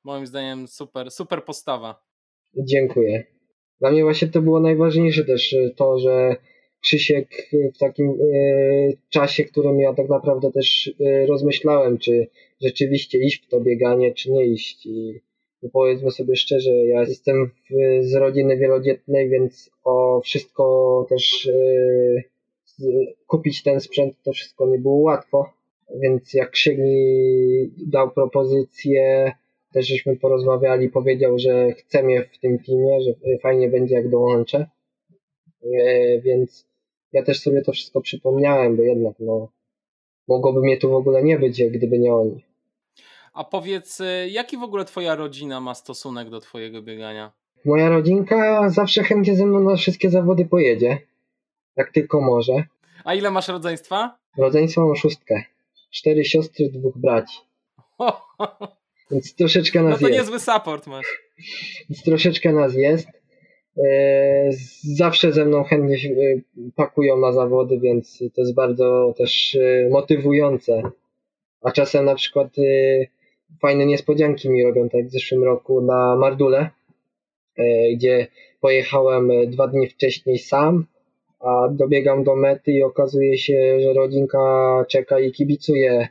[0.04, 2.02] moim zdaniem super, super postawa.
[2.54, 3.24] Dziękuję.
[3.80, 6.36] Dla mnie właśnie to było najważniejsze też y, to, że
[6.82, 8.18] Krzysiek w takim
[9.08, 10.90] czasie, którym ja tak naprawdę też
[11.28, 12.28] rozmyślałem, czy
[12.60, 14.86] rzeczywiście iść w to bieganie, czy nie iść.
[14.86, 15.20] I
[15.68, 21.48] powiedzmy sobie szczerze, ja jestem w, z rodziny wielodzietnej, więc o wszystko też
[22.78, 25.52] yy, kupić ten sprzęt to wszystko nie było łatwo.
[26.00, 29.32] Więc jak mi dał propozycję,
[29.72, 34.66] też żeśmy porozmawiali, powiedział, że chce mnie w tym teamie, że fajnie będzie jak dołączę.
[35.62, 36.66] Yy, więc
[37.12, 39.48] ja też sobie to wszystko przypomniałem, bo jednak no,
[40.28, 42.49] mogłoby mnie tu w ogóle nie być, gdyby nie oni.
[43.32, 47.32] A powiedz, y, jaki w ogóle twoja rodzina ma stosunek do twojego biegania?
[47.64, 50.98] Moja rodzinka zawsze chętnie ze mną na wszystkie zawody pojedzie.
[51.76, 52.64] Jak tylko może.
[53.04, 54.18] A ile masz rodzeństwa?
[54.38, 55.44] Rodzeństwo mam szóstkę.
[55.90, 57.38] Cztery siostry, dwóch braci.
[59.10, 60.02] Więc troszeczkę nas jest.
[60.02, 60.24] No to jest.
[60.24, 61.06] niezły support masz.
[61.90, 63.08] Więc troszeczkę nas jest.
[63.78, 64.50] E,
[64.96, 66.40] zawsze ze mną chętnie e,
[66.76, 70.82] pakują na zawody, więc to jest bardzo też e, motywujące.
[71.62, 72.48] A czasem na przykład
[73.60, 76.70] fajne niespodzianki mi robią, tak w zeszłym roku na Mardule,
[77.56, 78.26] e, gdzie
[78.60, 80.86] pojechałem dwa dni wcześniej sam,
[81.40, 84.38] a dobiegam do mety i okazuje się, że rodzinka
[84.88, 86.08] czeka i kibicuje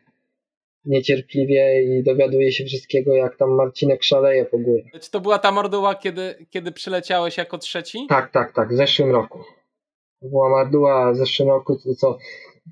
[0.86, 4.84] niecierpliwie i dowiaduje się wszystkiego, jak tam Marcinek szaleje po górze.
[5.02, 8.06] Czy to była ta Marduła, kiedy, kiedy przyleciałeś jako trzeci?
[8.10, 9.40] Tak, tak, tak, w zeszłym roku.
[10.22, 12.18] Była Marduła w zeszłym roku, co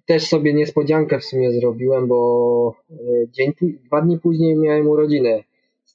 [0.06, 2.96] też sobie niespodziankę w sumie zrobiłem, bo e,
[3.30, 5.44] dzień, dwa dni później miałem urodziny.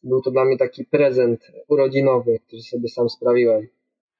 [0.03, 3.69] Był to dla mnie taki prezent urodzinowy, który sobie sam sprawiłem.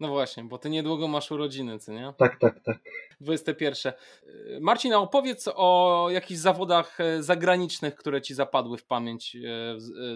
[0.01, 2.13] No właśnie, bo ty niedługo masz urodziny, co nie?
[2.17, 2.79] Tak, tak, tak.
[3.21, 3.93] 21.
[3.93, 9.37] E, Marcin, opowiedz o jakichś zawodach e, zagranicznych, które ci zapadły w pamięć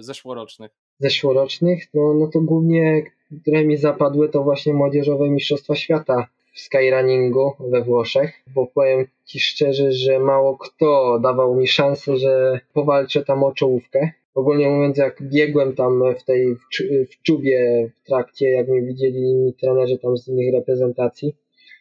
[0.00, 0.70] zeszłorocznych.
[0.98, 1.84] Zeszłorocznych?
[1.94, 3.02] No, no to głównie,
[3.42, 9.40] które mi zapadły, to właśnie młodzieżowe Mistrzostwa Świata w skyrunningu we Włoszech, bo powiem Ci
[9.40, 14.10] szczerze, że mało kto dawał mi szansę, że powalczę tam o czołówkę.
[14.34, 16.58] Ogólnie mówiąc, jak biegłem tam w tej w,
[17.12, 21.34] w czubie w trakcie, jak mnie widzieli inni trenerzy tam z innych reprezentacji,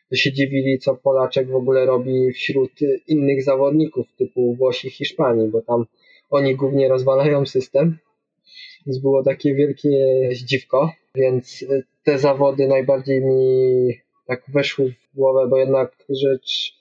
[0.09, 2.71] to się dziwili, co Polaczek w ogóle robi wśród
[3.07, 5.85] innych zawodników typu Włosi, Hiszpanii, bo tam
[6.29, 7.97] oni głównie rozwalają system.
[8.85, 11.65] Więc było takie wielkie zdziwko, więc
[12.03, 16.75] te zawody najbardziej mi tak weszły w głowę, bo jednak rzecz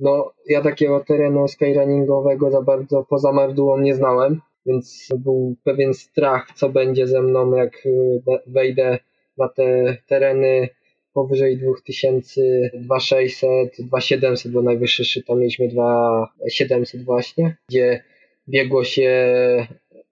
[0.00, 6.46] No, ja takiego terenu skyrunningowego za bardzo poza Mardułą nie znałem, więc był pewien strach,
[6.54, 8.98] co będzie ze mną, jak y, wejdę
[9.38, 10.68] na te tereny
[11.12, 12.40] powyżej 2000,
[12.74, 18.04] 2600, 2700, bo najwyższy szczyt tam mieliśmy 2700 właśnie, gdzie
[18.48, 19.36] biegło się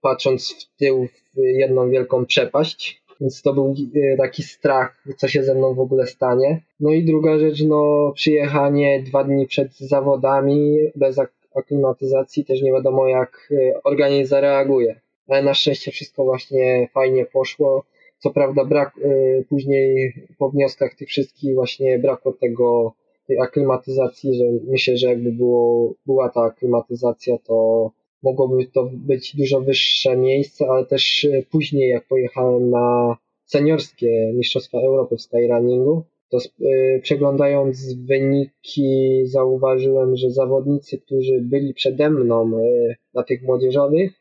[0.01, 3.03] patrząc w tył w jedną wielką przepaść.
[3.21, 6.63] Więc to był e, taki strach, co się ze mną w ogóle stanie.
[6.81, 11.17] No i druga rzecz, no przyjechanie dwa dni przed zawodami bez
[11.55, 15.01] aklimatyzacji, też nie wiadomo jak e, organizm zareaguje.
[15.29, 17.85] Ale na szczęście wszystko właśnie fajnie poszło.
[18.19, 22.93] Co prawda brak y, później po wnioskach tych wszystkich właśnie brakło tego
[23.27, 27.91] tej aklimatyzacji, że myślę, że jakby było, była ta aklimatyzacja, to
[28.23, 34.79] mogłoby to być dużo wyższe miejsce, ale też y, później jak pojechałem na seniorskie Mistrzostwa
[34.79, 42.97] Europy w skyrunningu, to y, przeglądając wyniki zauważyłem, że zawodnicy, którzy byli przede mną y,
[43.15, 44.13] na tych młodzieżowych,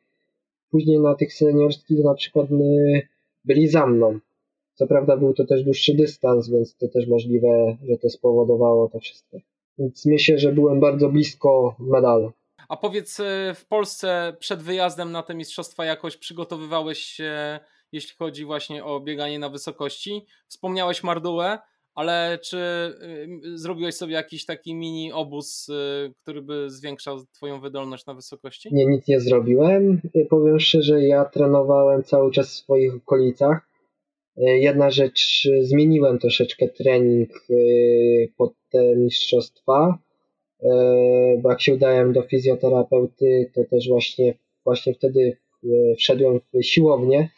[0.71, 2.47] później na tych seniorskich na przykład
[3.45, 4.19] byli za mną.
[4.73, 8.99] Co prawda był to też dłuższy dystans, więc to też możliwe, że to spowodowało to
[8.99, 9.37] wszystko.
[9.79, 12.31] Więc myślę, że byłem bardzo blisko medalu.
[12.69, 13.23] A powiedz, y,
[13.55, 17.59] w Polsce przed wyjazdem na te mistrzostwa jakoś przygotowywałeś się,
[17.91, 20.25] jeśli chodzi właśnie o bieganie na wysokości?
[20.47, 21.59] Wspomniałeś Mardułę,
[21.95, 25.67] ale czy y, zrobiłeś sobie jakiś taki mini obóz,
[26.21, 28.69] który by zwiększał Twoją wydolność na wysokości?
[28.71, 30.01] Nie, nic nie zrobiłem.
[30.29, 33.67] Powiem szczerze, ja trenowałem cały czas w swoich okolicach.
[34.37, 37.29] Jedna rzecz, zmieniłem troszeczkę trening
[38.37, 39.97] pod te mistrzostwa,
[41.41, 44.33] bo jak się udałem do fizjoterapeuty, to też właśnie,
[44.65, 45.37] właśnie wtedy
[45.97, 47.29] wszedłem w siłownię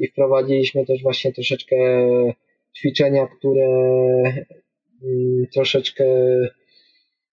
[0.00, 1.76] i wprowadziliśmy też właśnie troszeczkę
[2.76, 3.68] ćwiczenia, które
[5.04, 6.04] mm, troszeczkę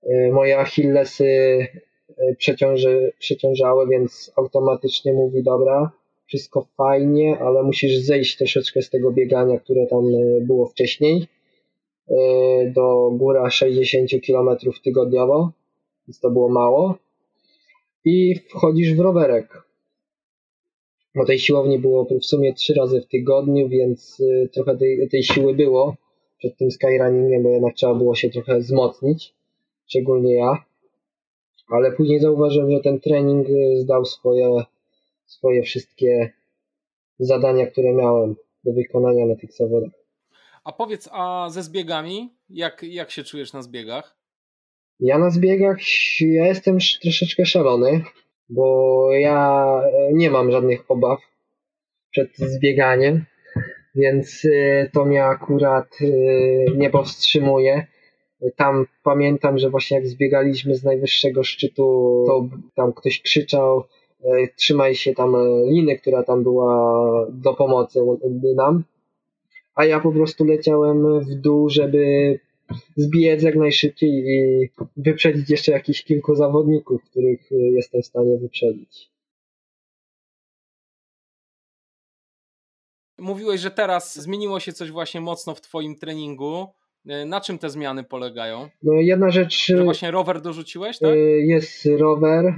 [0.03, 1.27] e, moje achillesy
[2.19, 5.91] e, przeciąży, przeciążały, więc automatycznie mówi dobra,
[6.27, 11.27] wszystko fajnie, ale musisz zejść troszeczkę z tego biegania, które tam e, było wcześniej
[12.75, 14.49] do góra 60 km
[14.85, 15.53] tygodniowo,
[16.09, 16.95] więc to było mało
[18.05, 19.65] i wchodzisz w rowerek
[21.15, 25.23] bo tej siłowni było w sumie trzy razy w tygodniu, więc y, trochę tej, tej
[25.23, 25.97] siły było
[26.39, 29.35] przed tym skyrunningiem, bo jednak trzeba było się trochę wzmocnić,
[29.87, 30.65] szczególnie ja.
[31.69, 34.63] Ale później zauważyłem, że ten trening y, zdał swoje,
[35.27, 36.33] swoje wszystkie
[37.19, 40.04] zadania, które miałem do wykonania na tych zawodach.
[40.65, 44.17] A powiedz, a ze zbiegami, jak, jak się czujesz na zbiegach?
[45.01, 45.79] Ja na zbiegach,
[46.21, 48.05] ja jestem troszeczkę szalony
[48.49, 51.21] bo ja e, nie mam żadnych obaw
[52.11, 53.25] przed zbieganiem,
[53.95, 56.07] więc e, to mnie akurat e,
[56.77, 57.87] nie powstrzymuje.
[58.57, 63.85] Tam pamiętam, że właśnie jak zbiegaliśmy z najwyższego szczytu, to tam ktoś krzyczał,
[64.57, 68.01] trzymaj się tam liny, która tam była do pomocy
[68.57, 68.85] nam.
[69.75, 72.39] A ja po prostu leciałem w dół, żeby
[72.97, 79.11] zbiec jak najszybciej i wyprzedzić jeszcze jakichś kilku zawodników, których y, jestem w stanie wyprzedzić.
[83.19, 86.67] Mówiłeś, że teraz zmieniło się coś właśnie mocno w Twoim treningu.
[87.11, 88.69] Y, na czym te zmiany polegają?
[88.83, 89.67] No jedna rzecz.
[89.67, 91.15] Że właśnie rower dorzuciłeś, tak?
[91.15, 92.55] Y, jest rower,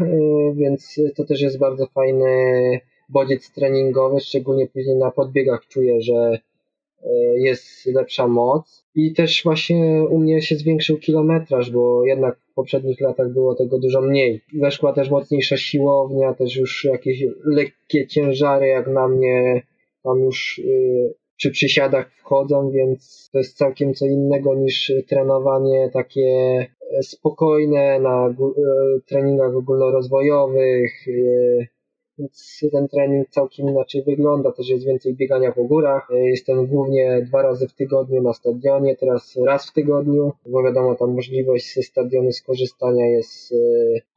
[0.55, 6.39] więc to też jest bardzo fajny bodziec treningowy, szczególnie później na podbiegach czuję, że
[7.37, 8.87] jest lepsza moc.
[8.95, 13.79] I też właśnie u mnie się zwiększył kilometraż, bo jednak w poprzednich latach było tego
[13.79, 14.41] dużo mniej.
[14.61, 19.63] Weszła też mocniejsza siłownia, też już jakieś lekkie ciężary jak na mnie
[20.03, 26.67] tam już yy, przy przysiadach wchodzą, więc to jest całkiem co innego niż trenowanie takie
[27.03, 31.67] spokojne na yy, treningach ogólnorozwojowych, yy,
[32.19, 36.09] więc ten trening całkiem inaczej wygląda, też jest więcej biegania po górach.
[36.11, 41.15] Jestem głównie dwa razy w tygodniu na stadionie, teraz raz w tygodniu, bo wiadomo, tam
[41.15, 43.57] możliwość ze stadionu skorzystania jest e,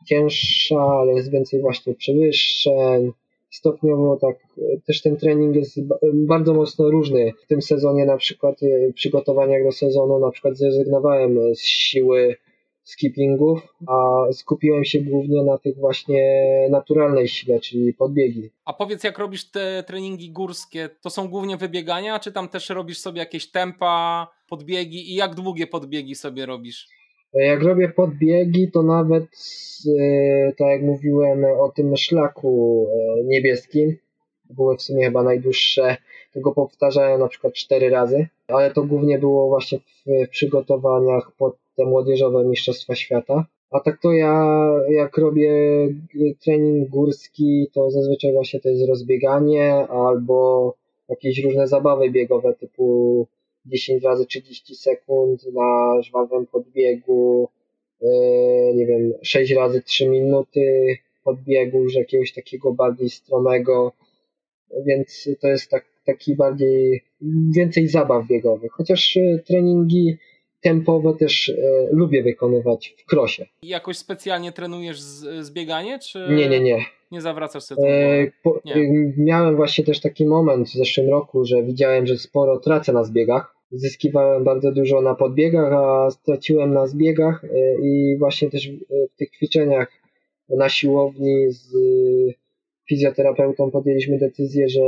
[0.05, 3.11] cięższa, ale jest więcej właśnie przewyższeń.
[3.51, 5.79] Stopniowo tak, e, też ten trening jest
[6.13, 7.33] bardzo mocno różny.
[7.43, 12.35] W tym sezonie na przykład e, przygotowaniach do sezonu na przykład zrezygnowałem z siły
[12.89, 16.21] skippingów, a skupiłem się głównie na tych właśnie
[16.71, 18.49] naturalnej sile, czyli podbiegi.
[18.65, 22.99] A powiedz, jak robisz te treningi górskie, to są głównie wybiegania, czy tam też robisz
[22.99, 26.87] sobie jakieś tempa, podbiegi i jak długie podbiegi sobie robisz?
[27.33, 29.23] Jak robię podbiegi, to nawet
[29.99, 33.97] e, tak jak mówiłem o tym szlaku e, niebieskim,
[34.49, 35.97] były w sumie chyba najdłuższe,
[36.33, 41.85] tego powtarzałem na przykład cztery razy, ale to głównie było właśnie w przygotowaniach pod te
[41.85, 43.45] młodzieżowe Mistrzostwa Świata.
[43.71, 45.51] A tak to ja, jak robię
[46.43, 50.73] trening górski, to zazwyczaj właśnie to jest rozbieganie albo
[51.09, 53.27] jakieś różne zabawy biegowe typu
[53.65, 57.49] 10 razy 30 sekund na żwawym podbiegu,
[58.01, 58.09] yy,
[58.75, 63.91] nie wiem, 6 razy 3 minuty podbiegu, już jakiegoś takiego bardziej stromego,
[64.85, 67.03] więc to jest tak, taki bardziej,
[67.55, 70.17] więcej zabaw biegowych, chociaż yy, treningi
[70.61, 71.53] tempowe też e,
[71.91, 73.45] lubię wykonywać w krosie.
[73.61, 76.85] I jakoś specjalnie trenujesz z, zbieganie, czy nie, nie, nie.
[77.11, 78.73] nie zawracasz sobie e, po, nie.
[78.73, 83.03] E, miałem właśnie też taki moment w zeszłym roku, że widziałem, że sporo tracę na
[83.03, 83.55] zbiegach.
[83.71, 87.47] Zyskiwałem bardzo dużo na podbiegach, a straciłem na zbiegach e,
[87.81, 88.69] i właśnie też
[89.13, 89.91] w tych ćwiczeniach
[90.49, 91.75] na siłowni z
[92.89, 94.81] fizjoterapeutą podjęliśmy decyzję, że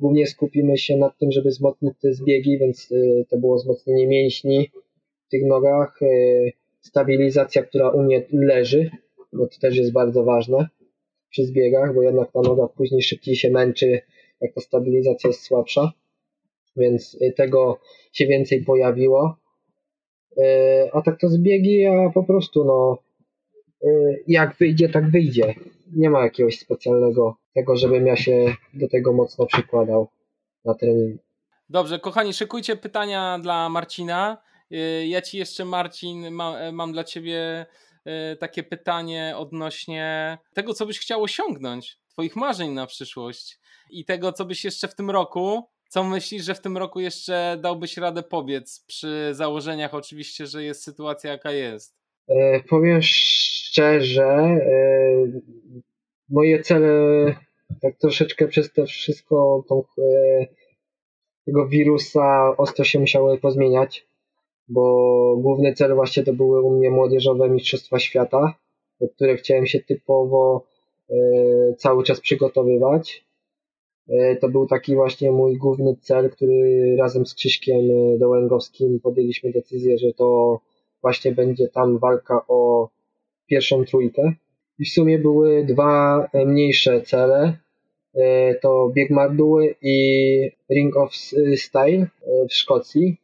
[0.00, 4.70] głównie skupimy się nad tym, żeby wzmocnić te zbiegi, więc e, to było wzmocnienie mięśni,
[5.28, 6.06] tych nogach, e,
[6.80, 8.90] stabilizacja, która u mnie leży,
[9.32, 10.68] bo to też jest bardzo ważne
[11.30, 14.00] przy zbiegach, bo jednak ta noga później szybciej się męczy,
[14.40, 15.92] jak ta stabilizacja jest słabsza,
[16.76, 17.80] więc e, tego
[18.12, 19.36] się więcej pojawiło.
[20.38, 22.98] E, a tak to zbiegi, a po prostu no
[24.26, 25.54] jak wyjdzie, tak wyjdzie.
[25.96, 30.08] Nie ma jakiegoś specjalnego tego, żebym ja się do tego mocno przykładał
[30.64, 31.18] na treningu.
[31.68, 34.38] Dobrze, kochani, szykujcie pytania dla Marcina.
[34.72, 37.66] Y, ja ci jeszcze, Marcin, mam, e, mam dla ciebie
[38.04, 43.58] e, takie pytanie odnośnie tego, co byś chciał osiągnąć, twoich marzeń na przyszłość
[43.90, 47.56] i tego, co byś jeszcze w tym roku, co myślisz, że w tym roku jeszcze
[47.60, 51.96] dałbyś radę pobiec przy założeniach oczywiście, że jest sytuacja jaka jest?
[52.28, 54.60] E, powiem szczerze, e,
[56.28, 56.88] moje cele
[57.82, 60.46] tak troszeczkę przez to wszystko tą, e,
[61.46, 64.06] tego wirusa ostro się musiały pozmieniać
[64.68, 68.54] bo główny cel właśnie to były u mnie młodzieżowe Mistrzostwa Świata,
[69.00, 70.66] do których chciałem się typowo
[71.10, 71.14] e,
[71.74, 73.26] cały czas przygotowywać.
[74.08, 79.52] E, to był taki właśnie mój główny cel, który razem z Krzyśkiem e, Dołęgowskim podjęliśmy
[79.52, 80.60] decyzję, że to
[81.02, 82.88] właśnie będzie tam walka o
[83.46, 84.32] pierwszą trójkę.
[84.78, 87.56] I w sumie były dwa mniejsze cele.
[88.62, 91.16] To bieg Marduły i Ring of
[91.56, 92.06] Style
[92.48, 93.16] w Szkocji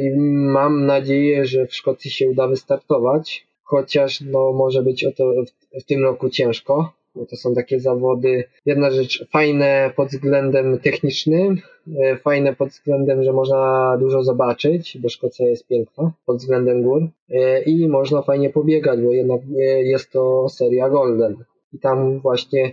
[0.00, 0.10] i
[0.52, 5.80] mam nadzieję, że w Szkocji się uda wystartować, chociaż no, może być o to w,
[5.80, 11.58] w tym roku ciężko, bo to są takie zawody, jedna rzecz fajne pod względem technicznym,
[12.02, 17.08] e, fajne pod względem, że można dużo zobaczyć, bo Szkocja jest piękna pod względem gór.
[17.30, 19.40] E, i można fajnie pobiegać, bo jednak
[19.82, 21.36] jest to seria Golden.
[21.72, 22.72] I tam właśnie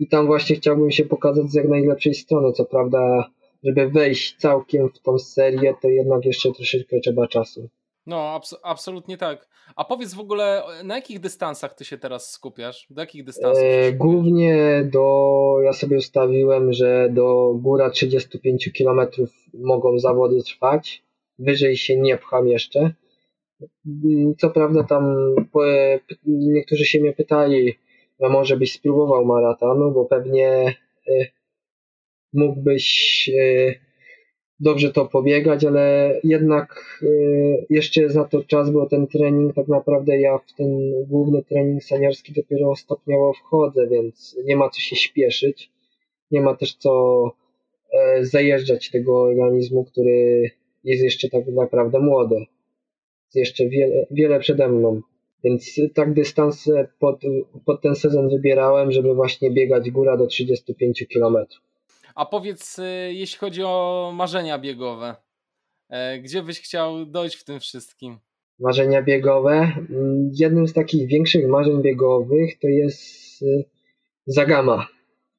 [0.00, 3.30] i tam właśnie chciałbym się pokazać z jak najlepszej strony, co prawda
[3.64, 7.68] żeby wejść całkiem w tą serię, to jednak jeszcze troszeczkę trzeba czasu.
[8.06, 9.48] No, abs absolutnie tak.
[9.76, 12.86] A powiedz w ogóle, na jakich dystansach ty się teraz skupiasz?
[12.90, 13.64] Do jakich dystansów?
[13.64, 19.00] E, głównie do, ja sobie ustawiłem, że do góra 35 km
[19.54, 21.02] mogą zawody trwać.
[21.38, 22.92] Wyżej się nie pcham jeszcze.
[24.38, 25.16] Co prawda tam
[26.26, 27.78] niektórzy się mnie pytali,
[28.22, 30.74] a może byś spróbował maratonu, bo pewnie
[31.08, 31.26] e,
[32.32, 33.74] mógłbyś e,
[34.60, 37.06] dobrze to pobiegać, ale jednak e,
[37.70, 42.32] jeszcze na to czas, bo ten trening tak naprawdę ja w ten główny trening seniorski
[42.32, 45.70] dopiero stopniowo wchodzę, więc nie ma co się śpieszyć.
[46.30, 47.24] Nie ma też co
[47.92, 50.50] e, zajeżdżać tego organizmu, który
[50.84, 52.36] jest jeszcze tak naprawdę młody.
[53.24, 55.00] Jest jeszcze wiele, wiele przede mną.
[55.44, 57.20] Więc tak dystanse pod,
[57.66, 61.71] pod ten sezon wybierałem, żeby właśnie biegać góra do 35 kilometrów.
[62.14, 65.16] A powiedz, y, jeśli chodzi o marzenia biegowe,
[65.88, 68.18] e, gdzie byś chciał dojść w tym wszystkim?
[68.58, 69.52] Marzenia biegowe.
[69.90, 73.64] Mm, jednym z takich większych marzeń biegowych to jest y,
[74.26, 74.86] Zagama.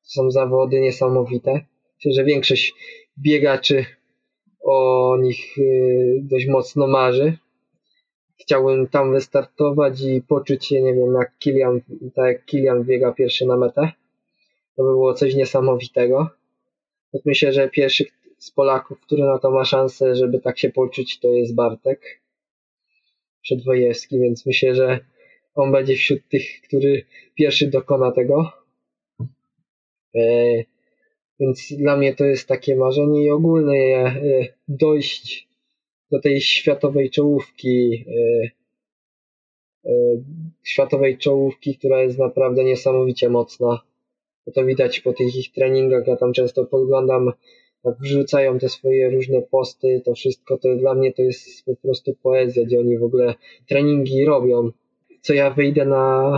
[0.03, 1.65] To są zawody niesamowite.
[1.95, 2.74] Myślę, że większość
[3.17, 3.86] biegaczy
[4.63, 7.38] o nich y, dość mocno marzy.
[8.41, 11.82] Chciałbym tam wystartować i poczuć się, nie wiem, jak Kilian,
[12.15, 13.91] tak jak Kilian biega pierwszy na metę.
[14.76, 16.30] To by było coś niesamowitego.
[17.26, 18.05] Myślę, że pierwszy
[18.38, 22.22] z Polaków, który na to ma szansę, żeby tak się poczuć, to jest Bartek
[23.41, 24.99] Przedwojewski, więc myślę, że
[25.55, 27.05] on będzie wśród tych, który
[27.36, 28.51] pierwszy dokona tego.
[30.16, 30.64] E,
[31.39, 35.47] więc dla mnie to jest takie marzenie i ogólne e, dojść
[36.11, 38.05] do tej światowej czołówki,
[39.86, 39.91] e,
[40.64, 43.82] światowej czołówki, która jest naprawdę niesamowicie mocna
[44.52, 46.08] to widać po tych ich treningach.
[46.08, 47.32] Ja tam często podglądam
[47.86, 52.16] jak wrzucają te swoje różne posty, to wszystko, to dla mnie to jest po prostu
[52.24, 53.36] poezja, gdzie oni w ogóle
[53.70, 54.72] treningi robią.
[55.22, 56.32] Co ja wyjdę na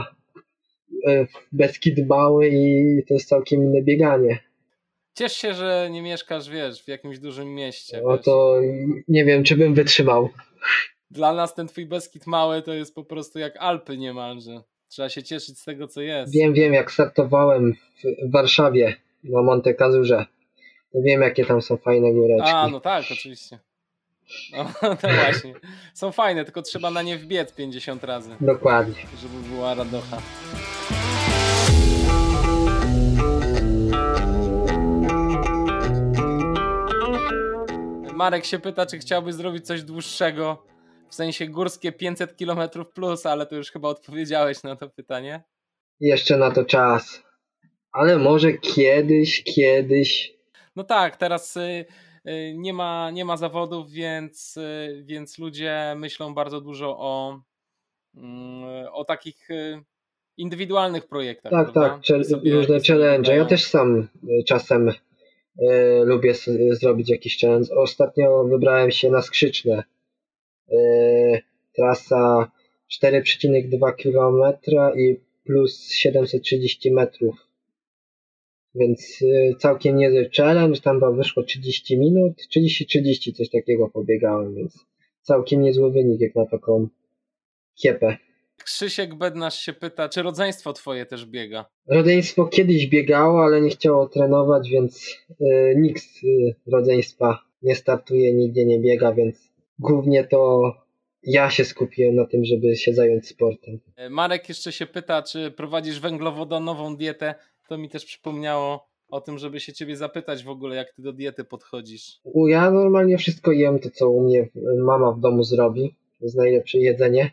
[1.08, 4.40] e, Beskid Mały i to jest całkiem inne bieganie.
[5.18, 8.02] Ciesz się, że nie mieszkasz, wiesz, w jakimś dużym mieście.
[8.04, 8.62] No to
[9.08, 10.30] nie wiem, czy bym wytrzymał.
[11.12, 14.62] Dla nas ten twój Beskid Mały to jest po prostu jak Alpy niemalże.
[14.90, 16.34] Trzeba się cieszyć z tego, co jest.
[16.34, 17.74] Wiem, wiem, jak startowałem
[18.24, 20.26] w Warszawie na Monte Cazurze.
[20.94, 22.52] Wiem, jakie tam są fajne góreczki.
[22.54, 23.60] A, no tak, oczywiście.
[24.52, 25.54] No, to właśnie.
[25.94, 28.36] Są fajne, tylko trzeba na nie wbiec 50 razy.
[28.42, 28.96] Dokładnie.
[29.22, 30.22] Żeby była radocha.
[38.14, 40.64] Marek się pyta, czy chciałby zrobić coś dłuższego,
[41.10, 45.44] w sensie górskie 500 km plus, ale to już chyba odpowiedziałeś na to pytanie.
[46.00, 47.24] Jeszcze na to czas.
[47.92, 50.36] Ale może kiedyś, kiedyś.
[50.76, 51.86] No tak, teraz y,
[52.28, 57.42] y, nie ma, nie ma zawodów, więc, y, więc ludzie myślą bardzo dużo o,
[58.16, 59.48] mm, o takich
[60.38, 61.52] indywidualnych projektach.
[61.52, 62.00] Tak, prawda?
[62.08, 63.36] tak, różne challenge.
[63.36, 64.08] Ja też sam
[64.48, 64.96] czasem y,
[66.06, 66.34] lubię
[66.72, 67.76] zrobić jakiś challenge.
[67.76, 69.84] Ostatnio wybrałem się na skrzyczne.
[70.72, 71.42] Y,
[71.76, 72.52] trasa
[73.04, 74.54] 4,2 km
[74.98, 77.36] i plus 730 metrów.
[78.76, 84.86] Więc y, całkiem niezły challenge, tam chyba wyszło 30 minut, 30-30 coś takiego pobiegałem, więc
[85.22, 86.88] całkiem niezły wynik jak na taką
[87.76, 88.18] kiepę.
[88.64, 91.66] Krzysiek Bednarz się pyta, czy rodzeństwo twoje też biega?
[91.88, 98.34] Rodzeństwo kiedyś biegało, ale nie chciało trenować, więc y, nikt z y, rodzeństwa nie startuje,
[98.34, 100.72] nigdzie nie biega, więc głównie to
[101.24, 103.80] ja się skupiłem na tym, żeby się zająć sportem.
[104.10, 107.36] Marek jeszcze się pyta, czy prowadzisz węglowodanową dietę.
[107.70, 111.14] To mi też przypomniało o tym, żeby się ciebie zapytać w ogóle, jak ty do
[111.14, 112.22] diety podchodzisz.
[112.48, 114.48] Ja normalnie wszystko jem, to co u mnie
[114.78, 115.96] mama w domu zrobi.
[116.20, 117.32] To jest najlepsze jedzenie.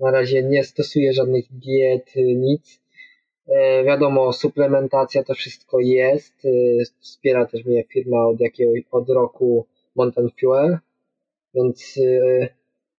[0.00, 2.80] Na razie nie stosuję żadnych diet, nic.
[3.48, 6.44] E, wiadomo, suplementacja to wszystko jest.
[6.44, 6.48] E,
[7.00, 9.66] wspiera też mnie firma od jakiegoś od roku
[9.96, 10.78] Mountain Fuel,
[11.54, 12.48] więc e,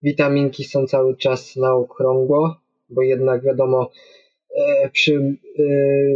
[0.02, 2.56] witaminki są cały czas na okrągło,
[2.89, 3.89] bo jednak wiadomo,
[4.56, 5.64] e, przy e,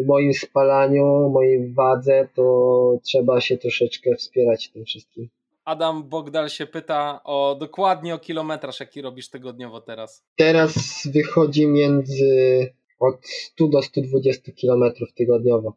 [0.06, 5.30] moim spalaniu, mojej wadze, to trzeba się troszeczkę wspierać tym wszystkim.
[5.66, 10.26] Adam Bogdal się pyta o dokładnie o kilometraż, jaki robisz tygodniowo teraz.
[10.36, 15.74] Teraz wychodzi między od 100 do 120 kilometrów tygodniowo.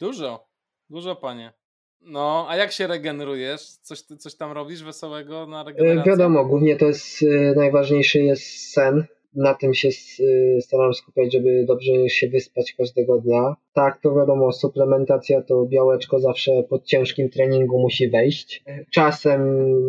[0.00, 0.46] Dużo,
[0.90, 1.59] dużo panie.
[2.06, 3.66] No, a jak się regenerujesz?
[3.66, 6.12] Coś, coś tam robisz wesołego na regenerację?
[6.12, 9.04] E, wiadomo, głównie to jest e, najważniejszy jest sen.
[9.34, 13.56] Na tym się e, staram skupiać, żeby dobrze się wyspać każdego dnia.
[13.74, 18.64] Tak, to wiadomo, suplementacja to białeczko zawsze pod ciężkim treningu musi wejść.
[18.90, 19.42] Czasem,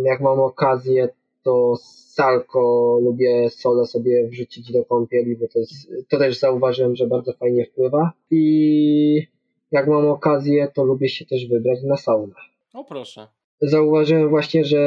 [0.05, 1.09] jak mam okazję,
[1.43, 1.76] to
[2.14, 5.74] salko lubię sole sobie wrzucić do kąpieli, bo to, jest,
[6.09, 8.12] to też zauważyłem, że bardzo fajnie wpływa.
[8.32, 9.28] I
[9.72, 12.34] jak mam okazję, to lubię się też wybrać na saunę.
[12.74, 13.28] O proszę.
[13.62, 14.80] Zauważyłem właśnie, że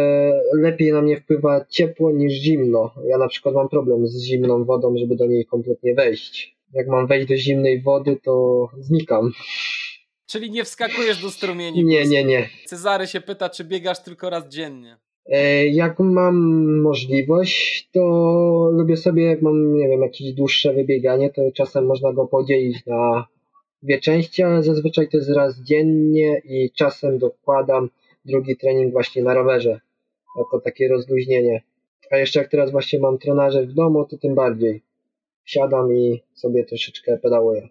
[0.53, 2.91] lepiej na mnie wpływa ciepło niż zimno.
[3.07, 6.57] Ja na przykład mam problem z zimną wodą, żeby do niej kompletnie wejść.
[6.73, 9.33] Jak mam wejść do zimnej wody, to znikam.
[10.27, 11.85] Czyli nie wskakujesz do strumieni?
[11.85, 12.49] Nie, nie, nie.
[12.67, 14.97] Cezary się pyta, czy biegasz tylko raz dziennie?
[15.27, 16.37] E, jak mam
[16.83, 18.01] możliwość, to
[18.73, 23.27] lubię sobie, jak mam, nie wiem, jakieś dłuższe wybieganie, to czasem można go podzielić na
[23.85, 27.91] dwie części, ale zazwyczaj to jest raz dziennie i czasem dokładam
[28.25, 29.81] drugi trening właśnie na rowerze,
[30.39, 31.63] jako takie rozluźnienie.
[32.11, 34.83] A jeszcze jak teraz właśnie mam trenaże w domu, to tym bardziej.
[35.45, 37.69] Siadam i sobie troszeczkę pedałuję.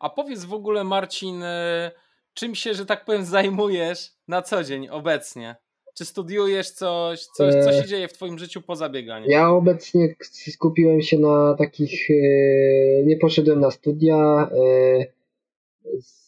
[0.00, 1.90] A powiedz w ogóle Marcin, e,
[2.34, 5.56] czym się, że tak powiem, zajmujesz na co dzień obecnie?
[5.94, 9.30] Czy studiujesz coś, coś co się e, dzieje w twoim życiu poza bieganiem?
[9.30, 10.14] Ja obecnie
[10.50, 12.14] skupiłem się na takich, e,
[13.04, 14.50] nie poszedłem na studia,
[15.98, 16.26] z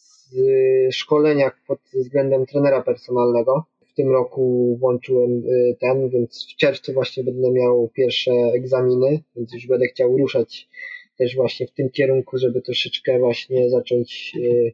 [0.91, 3.65] szkoleniach pod względem trenera personalnego.
[3.91, 9.53] W tym roku włączyłem y, ten, więc w czerwcu właśnie będę miał pierwsze egzaminy, więc
[9.53, 10.69] już będę chciał ruszać
[11.17, 14.73] też właśnie w tym kierunku, żeby troszeczkę właśnie zacząć y,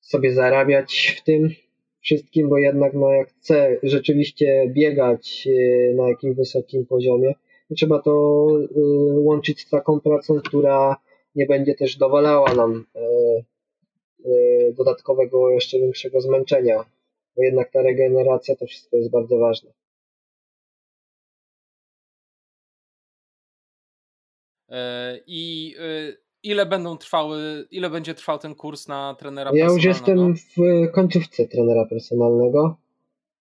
[0.00, 1.50] sobie zarabiać w tym
[2.00, 7.34] wszystkim, bo jednak no jak chcę rzeczywiście biegać y, na jakimś wysokim poziomie,
[7.76, 8.46] trzeba to
[9.14, 10.96] łączyć z taką pracą, która
[11.34, 12.84] nie będzie też dowalała nam
[14.72, 16.84] dodatkowego, jeszcze większego zmęczenia,
[17.36, 19.70] bo jednak ta regeneracja to wszystko jest bardzo ważne.
[24.68, 29.82] E, I y, ile będą trwały, ile będzie trwał ten kurs na trenera ja personalnego?
[29.82, 32.76] Ja już jestem w końcówce trenera personalnego.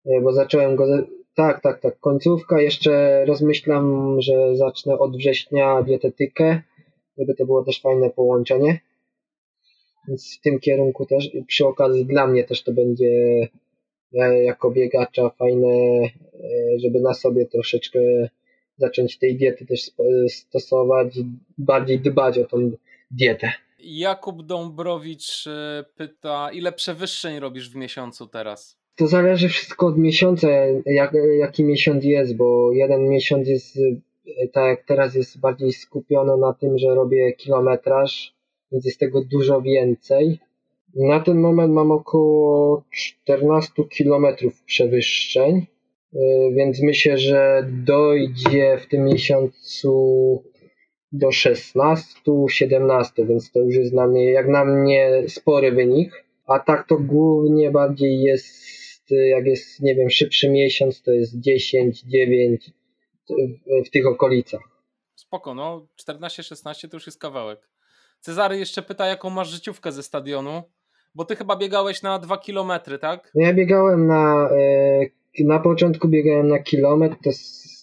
[0.06, 0.86] e, bo zacząłem go,
[1.34, 6.62] tak, tak, tak, końcówka, jeszcze rozmyślam, że zacznę od września dietetykę,
[7.18, 8.80] żeby to było też fajne połączenie,
[10.08, 13.48] więc w tym kierunku też, przy okazji dla mnie też to będzie
[14.44, 16.08] jako biegacza fajne, e,
[16.78, 17.98] żeby na sobie troszeczkę
[18.78, 19.90] zacząć tej diety też
[20.28, 21.18] stosować,
[21.58, 22.70] bardziej dbać o tą
[23.10, 23.52] dietę.
[23.78, 28.78] Jakub Dąbrowicz e, pyta, ile przewyższeń robisz w miesiącu teraz?
[28.96, 30.48] To zależy wszystko od miesiąca,
[30.86, 36.36] jak, jaki miesiąc jest, bo jeden miesiąc jest, e, tak jak teraz jest bardziej skupiony
[36.36, 38.35] na tym, że robię kilometraż,
[38.72, 40.38] więc jest tego dużo więcej.
[40.94, 45.66] Na ten moment mam około 14 kilometrów przewyższeń,
[46.14, 46.18] e,
[46.52, 50.42] więc myślę, że dojdzie w tym miesiącu
[51.12, 56.24] do 16-17, więc to już jest dla mnie, jak na mnie, spory wynik.
[56.46, 62.02] A tak to głównie bardziej jest, jak jest, nie wiem, szybszy miesiąc, to jest 10,
[62.02, 62.70] 9
[63.86, 64.60] w tych okolicach.
[65.14, 67.68] Spoko, no 14-16 to już jest kawałek.
[68.20, 70.62] Cezary jeszcze pyta, jaką masz życiówkę ze stadionu,
[71.14, 73.32] bo ty chyba biegałeś na 2 km, tak?
[73.34, 77.30] Ja biegałem na, e, na początku biegałem na kilometr, to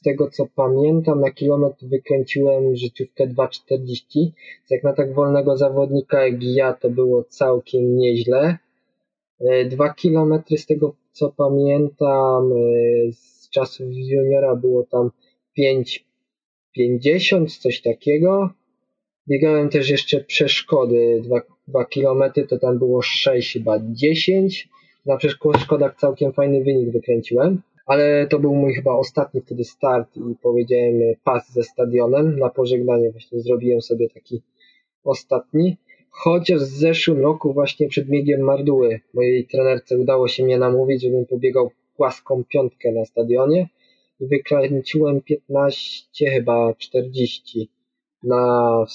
[0.04, 4.32] tego co pamiętam, na kilometr wykręciłem życiówkę 2,40.
[4.70, 8.58] Jak na tak wolnego zawodnika jak ja, to było całkiem nieźle.
[9.40, 12.56] E, dwa kilometry z tego co pamiętam, e,
[13.12, 15.12] z czasów juniora było tam
[15.58, 18.50] 5,50, coś takiego.
[19.28, 24.70] Biegałem też jeszcze przeszkody, 2, 2 km to tam było 6 chyba 10.
[25.06, 30.36] Na przeszkodach całkiem fajny wynik wykręciłem ale to był mój chyba ostatni wtedy start i
[30.42, 32.40] powiedziałem pas ze stadionem.
[32.40, 34.42] Na pożegnanie właśnie zrobiłem sobie taki
[35.04, 35.78] ostatni.
[36.10, 41.26] Chociaż w zeszłym roku właśnie przed biegiem Marduły mojej trenerce udało się mnie namówić, żebym
[41.26, 43.70] pobiegał płaską piątkę na stadionie
[44.20, 47.70] i wykręciłem 15 chyba 40
[48.24, 48.86] na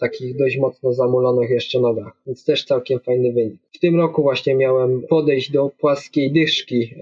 [0.00, 3.60] takich dość mocno zamulonych jeszcze nogach, więc też całkiem fajny wynik.
[3.72, 6.98] W tym roku właśnie miałem podejść do płaskiej dyszki e,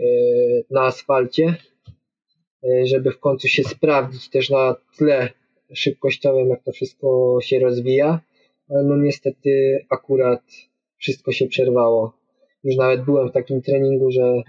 [0.70, 1.54] na asfalcie,
[2.64, 5.28] e, żeby w końcu się sprawdzić też na tle
[5.74, 8.20] szybkościowym, jak to wszystko się rozwija,
[8.70, 10.42] ale no niestety akurat
[10.98, 12.12] wszystko się przerwało.
[12.64, 14.42] Już nawet byłem w takim treningu, że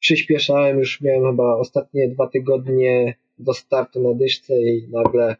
[0.00, 5.36] przyspieszałem, już miałem chyba ostatnie dwa tygodnie do startu na dyszce i nagle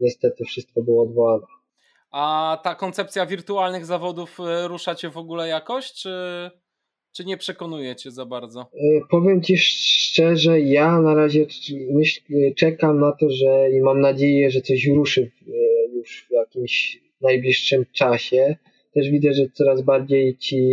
[0.00, 1.46] niestety wszystko było odwołane.
[2.10, 6.10] A ta koncepcja wirtualnych zawodów e, rusza cię w ogóle jakoś, czy,
[7.12, 8.60] czy nie przekonuje cię za bardzo?
[8.60, 11.46] E, powiem ci szczerze, ja na razie
[11.90, 12.20] myśl,
[12.56, 15.30] czekam na to, że i mam nadzieję, że coś ruszy
[15.94, 18.56] już w jakimś najbliższym czasie.
[18.94, 20.68] Też widzę, że coraz bardziej ci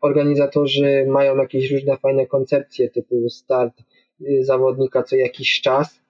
[0.00, 3.82] organizatorzy mają jakieś różne fajne koncepcje, typu start
[4.40, 6.03] zawodnika co jakiś czas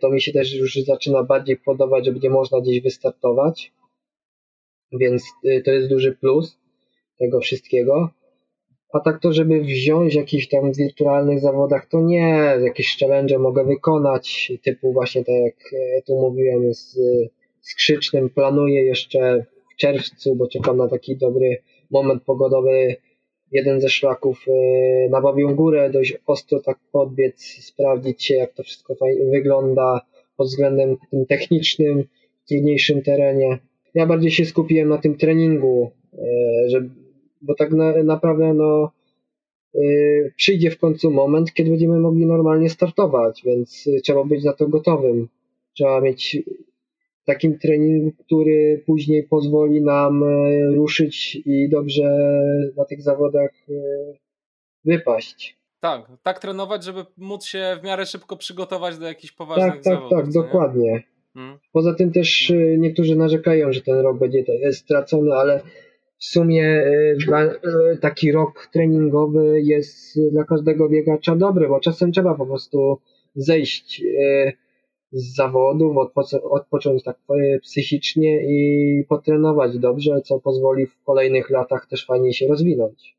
[0.00, 3.72] to mi się też już zaczyna bardziej podobać, że będzie można gdzieś wystartować,
[4.92, 6.58] więc e, to jest duży plus
[7.18, 8.10] tego wszystkiego.
[8.92, 13.64] A tak to, żeby wziąć jakiś tam w wirtualnych zawodach, to nie, jakieś challenge mogę
[13.64, 16.98] wykonać, typu właśnie tak jak e, tu mówiłem z
[17.60, 22.96] skrzycznym, planuję jeszcze w czerwcu, bo czekam na taki dobry moment pogodowy,
[23.56, 24.52] jeden ze szlaków e,
[25.08, 28.94] na Babią Górę, dość ostro tak podbiec, sprawdzić się jak to wszystko
[29.30, 30.00] wygląda
[30.36, 32.04] pod względem tym technicznym,
[32.48, 33.58] trudniejszym terenie.
[33.94, 36.18] Ja bardziej się skupiłem na tym treningu, e,
[36.68, 36.88] że,
[37.42, 38.90] bo tak na, naprawdę no,
[39.74, 39.80] e,
[40.36, 45.28] przyjdzie w końcu moment, kiedy będziemy mogli normalnie startować, więc trzeba być na to gotowym.
[45.74, 46.38] Trzeba mieć
[47.26, 50.26] takim treningu, który później pozwoli nam e,
[50.74, 52.18] ruszyć i dobrze
[52.76, 53.72] na tych zawodach e,
[54.84, 55.58] wypaść.
[55.80, 59.94] Tak, tak trenować, żeby móc się w miarę szybko przygotować do jakichś poważnych tak, tak,
[59.94, 60.10] zawodów.
[60.10, 61.02] Tak, tak, dokładnie.
[61.34, 61.58] Hmm.
[61.72, 62.80] Poza tym też hmm.
[62.80, 65.60] niektórzy narzekają, że ten rok będzie stracony, ale
[66.18, 66.84] w sumie
[68.00, 72.98] taki rok treningowy jest dla każdego biegacza dobry, bo czasem trzeba po prostu
[73.34, 74.02] zejść
[75.12, 77.18] z zawodów, odpoc- odpocząć tak
[77.62, 83.16] psychicznie i potrenować dobrze, co pozwoli w kolejnych latach też fajnie się rozwinąć.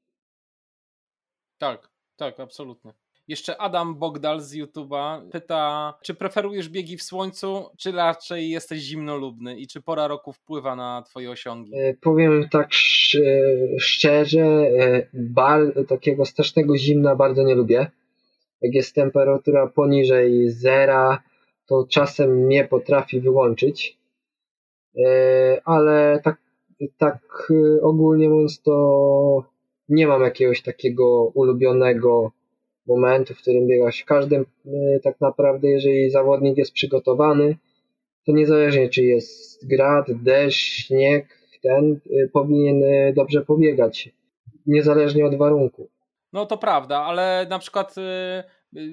[1.58, 2.94] Tak, tak, absolutnie.
[3.28, 9.60] Jeszcze Adam Bogdal z YouTube'a pyta, czy preferujesz biegi w słońcu, czy raczej jesteś zimnolubny
[9.60, 11.72] i czy pora roku wpływa na twoje osiągi?
[11.76, 12.74] E, powiem tak
[13.80, 17.92] szczerze, e, bal, takiego strasznego zimna bardzo nie lubię.
[18.62, 21.24] Jak jest temperatura poniżej zera,
[21.68, 23.98] to czasem mnie potrafi wyłączyć,
[25.06, 26.38] e, ale tak,
[26.98, 27.48] tak
[27.82, 29.44] ogólnie mówiąc to
[29.90, 32.32] nie mam jakiegoś takiego ulubionego
[32.88, 34.02] momentu, w którym biegasz.
[34.02, 34.46] W każdym
[35.04, 37.58] tak naprawdę, jeżeli zawodnik jest przygotowany,
[38.26, 42.00] to niezależnie czy jest grad, deszcz, śnieg, ten
[42.34, 44.10] powinien dobrze pobiegać,
[44.66, 45.88] niezależnie od warunków.
[46.34, 47.96] No to prawda, ale na przykład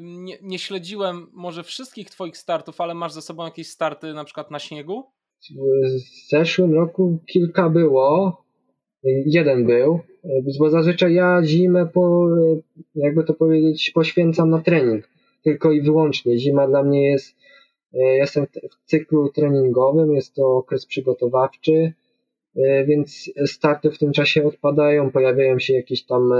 [0.00, 4.50] nie, nie, śledziłem może wszystkich Twoich startów, ale masz ze sobą jakieś starty na przykład
[4.50, 5.04] na śniegu?
[5.50, 8.44] W zeszłym roku kilka było.
[9.26, 10.00] Jeden był,
[10.58, 12.28] bo zazwyczaj ja zimę po,
[12.94, 15.08] jakby to powiedzieć, poświęcam na trening.
[15.42, 16.38] Tylko i wyłącznie.
[16.38, 17.36] Zima dla mnie jest,
[17.92, 21.92] jestem w cyklu treningowym, jest to okres przygotowawczy,
[22.86, 26.32] więc starty w tym czasie odpadają, pojawiają się jakieś tam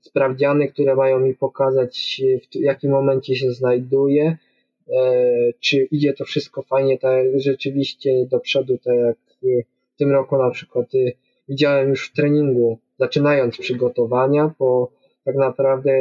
[0.00, 2.22] sprawdziany, które mają mi pokazać,
[2.52, 4.36] w jakim momencie się znajduję,
[4.92, 9.16] e, czy idzie to wszystko fajnie, tak rzeczywiście do przodu, tak jak
[9.94, 11.12] w tym roku na przykład y,
[11.48, 14.90] widziałem już w treningu, zaczynając przygotowania, po
[15.24, 15.92] tak naprawdę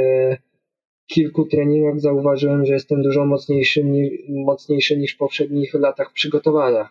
[1.07, 3.85] kilku treningach zauważyłem, że jestem dużo mocniejszy,
[4.29, 6.89] mocniejszy niż w poprzednich latach w przygotowaniach.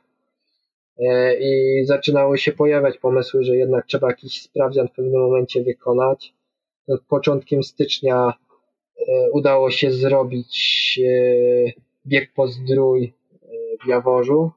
[0.98, 6.34] E, I zaczynały się pojawiać pomysły, że jednak trzeba jakiś sprawdzian w pewnym momencie wykonać
[7.08, 8.32] początkiem stycznia
[8.98, 11.72] e, udało się zrobić e,
[12.06, 13.48] bieg po zdrój e,
[13.84, 14.50] w Jaworzu,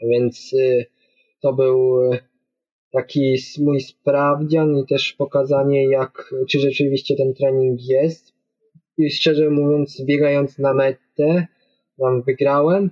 [0.00, 0.54] więc
[1.40, 2.00] to był
[2.92, 8.32] taki mój sprawdzian i też pokazanie, jak, czy rzeczywiście ten trening jest.
[8.98, 11.46] I szczerze mówiąc, biegając na metę,
[11.98, 12.90] tam wygrałem.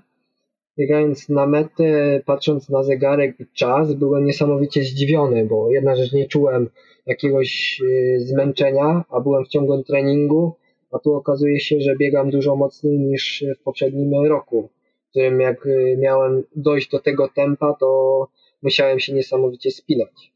[0.78, 6.28] Biegając na metę, patrząc na zegarek i czas, byłem niesamowicie zdziwiony, bo jedna rzecz nie
[6.28, 6.70] czułem
[7.07, 10.57] jakiegoś y, zmęczenia, a byłem w ciągłym treningu,
[10.92, 14.70] a tu okazuje się, że biegam dużo mocniej niż w poprzednim roku,
[15.07, 18.28] w którym jak y, miałem dojść do tego tempa, to
[18.62, 20.32] musiałem się niesamowicie spinać.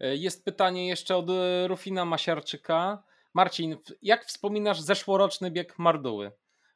[0.00, 3.02] E, jest pytanie jeszcze od y, Rufina Masiarczyka.
[3.34, 6.32] Marcin, jak wspominasz zeszłoroczny bieg Marduły?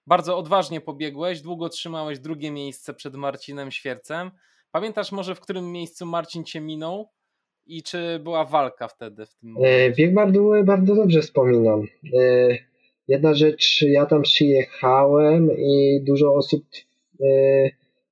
[0.06, 4.30] Bardzo odważnie pobiegłeś, długo trzymałeś drugie miejsce przed Marcinem Świercem.
[4.72, 7.08] Pamiętasz może, w którym miejscu Marcin cię minął?
[7.66, 9.90] I czy była walka wtedy w tym e?
[9.90, 11.82] Bieg bardzo, bardzo dobrze wspominam.
[12.14, 12.58] E,
[13.08, 16.64] jedna rzecz, ja tam przyjechałem i dużo osób
[17.20, 17.24] e,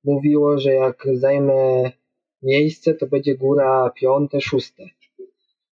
[0.03, 1.91] mówiło, że jak zajmę
[2.43, 4.83] miejsce, to będzie góra piąte, szóste.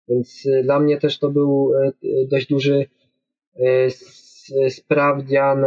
[0.08, 1.72] Więc dla mnie też to był
[2.28, 2.86] dość duży
[4.70, 5.66] sprawdzian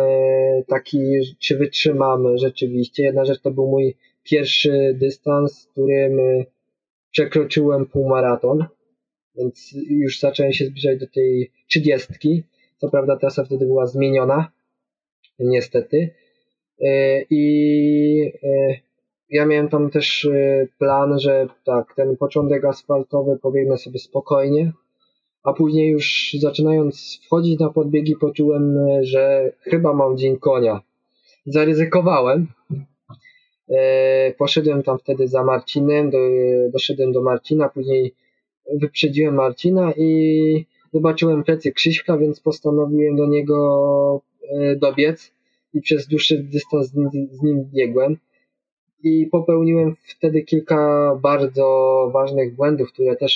[0.66, 0.98] taki,
[1.38, 3.02] czy wytrzymamy rzeczywiście.
[3.02, 6.18] Jedna rzecz to był mój pierwszy dystans, którym
[7.12, 8.64] przekroczyłem półmaraton,
[9.36, 12.42] więc już zacząłem się zbliżać do tej trzydziestki.
[12.78, 14.52] Co prawda trasa wtedy była zmieniona,
[15.38, 16.14] niestety.
[16.80, 18.74] E, I e,
[19.30, 24.72] ja miałem tam też e, plan, że tak, ten początek asfaltowy pobiegnę sobie spokojnie,
[25.42, 30.80] a później już zaczynając wchodzić na podbiegi poczułem, że chyba mam dzień konia.
[31.46, 32.46] Zaryzykowałem,
[34.38, 36.18] poszedłem tam wtedy za Marcinem, do,
[36.72, 38.14] doszedłem do Marcina, później
[38.70, 45.32] wyprzedziłem Marcina i zobaczyłem plecy Krzyśka, więc postanowiłem do niego e, dobiec
[45.74, 48.16] i przez dłuższy dystans z nim, z nim biegłem.
[49.04, 53.32] I popełniłem wtedy kilka bardzo ważnych błędów, które też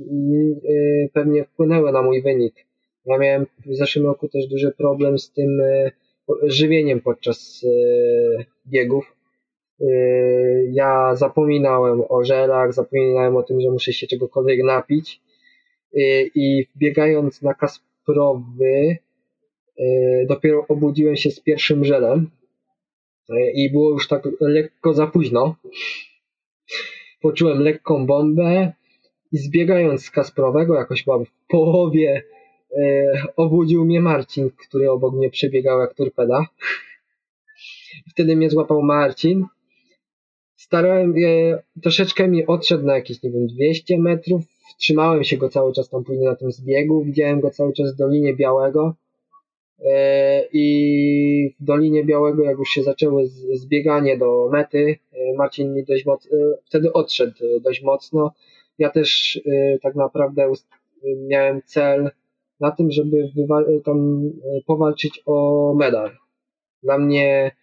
[0.00, 2.54] e, pewnie wpłynęły na mój wynik.
[3.06, 5.62] Ja miałem w zeszłym roku też duży problem z tym
[6.42, 7.66] żywieniem podczas
[8.66, 9.11] biegów
[10.72, 15.20] ja zapominałem o żelach, zapominałem o tym, że muszę się czegokolwiek napić
[15.92, 18.96] yy, i biegając na Kasprowy
[19.78, 22.30] yy, dopiero obudziłem się z pierwszym żelem
[23.54, 25.56] i było już tak lekko za późno.
[27.20, 28.72] Poczułem lekką bombę
[29.32, 32.22] i zbiegając z Kasprowego, jakoś mam w połowie,
[33.36, 36.46] obudził mnie Marcin, który obok mnie przebiegał jak torpeda.
[38.10, 39.44] Wtedy mnie złapał Marcin
[40.72, 44.42] starałem je, troszeczkę mi odszedł na jakieś, nie wiem, 200 metrów,
[44.78, 47.96] trzymałem się go cały czas tam później na tym zbiegu, widziałem go cały czas w
[47.96, 48.94] Dolinie Białego
[49.84, 53.20] e, i w Dolinie Białego, jak już się zaczęło
[53.54, 58.32] zbieganie do mety, e, Marcin mi dość mocno, e, wtedy odszedł dość mocno.
[58.78, 59.40] Ja też
[59.82, 60.52] tak naprawdę
[61.28, 62.10] miałem cel
[62.60, 63.32] na tym, żeby
[63.84, 64.30] tam
[64.66, 66.10] powalczyć o medal.
[66.82, 67.61] Dla mnie E,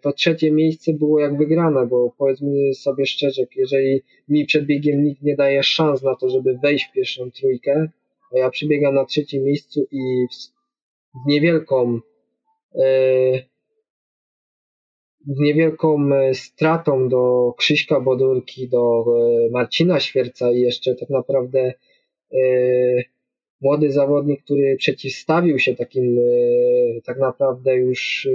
[0.00, 5.22] to trzecie miejsce było jak wygrane, bo powiedzmy sobie szczerze, jeżeli mi przed biegiem nikt
[5.22, 7.88] nie daje szans na to, żeby wejść w pierwszą trójkę,
[8.34, 10.52] a ja przybiegam na trzecim miejscu i z
[11.26, 12.00] niewielką
[15.26, 19.04] z niewielką e, stratą do Krzyśka Bodurki, do
[19.50, 21.72] Marcina Świerca i jeszcze tak naprawdę
[23.60, 26.18] młody zawodnik, który przeciwstawił się takim
[27.04, 28.28] tak naprawdę już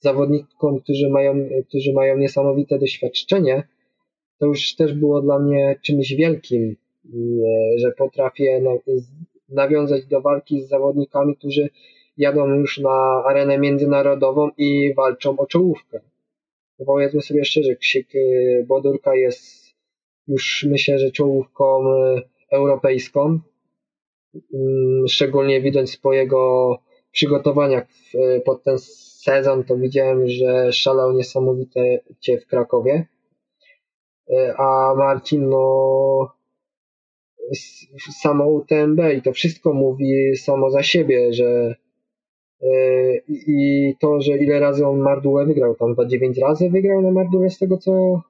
[0.00, 3.68] zawodnikom, którzy mają, którzy mają niesamowite doświadczenie,
[4.38, 6.76] to już też było dla mnie czymś wielkim,
[7.76, 8.62] że potrafię
[9.48, 11.68] nawiązać do walki z zawodnikami, którzy
[12.16, 16.00] jadą już na arenę międzynarodową i walczą o czołówkę.
[16.86, 18.06] Powiedzmy sobie szczerze, Krzyk
[18.66, 19.60] Bodurka jest
[20.28, 23.40] już myślę, że czołówką e, europejską.
[24.54, 26.78] Mm, szczególnie widać swojego
[27.12, 27.86] przygotowania
[28.44, 28.78] pod ten
[29.22, 33.06] sezon, to widziałem, że szalał niesamowicie w Krakowie.
[34.32, 36.32] E, a Marcin, no,
[38.22, 41.74] samo UTMB i to wszystko mówi samo za siebie, że
[42.62, 42.68] e,
[43.28, 47.58] i to, że ile razy on Mardule wygrał, tam 9 razy wygrał na Mardule z
[47.58, 48.20] tego co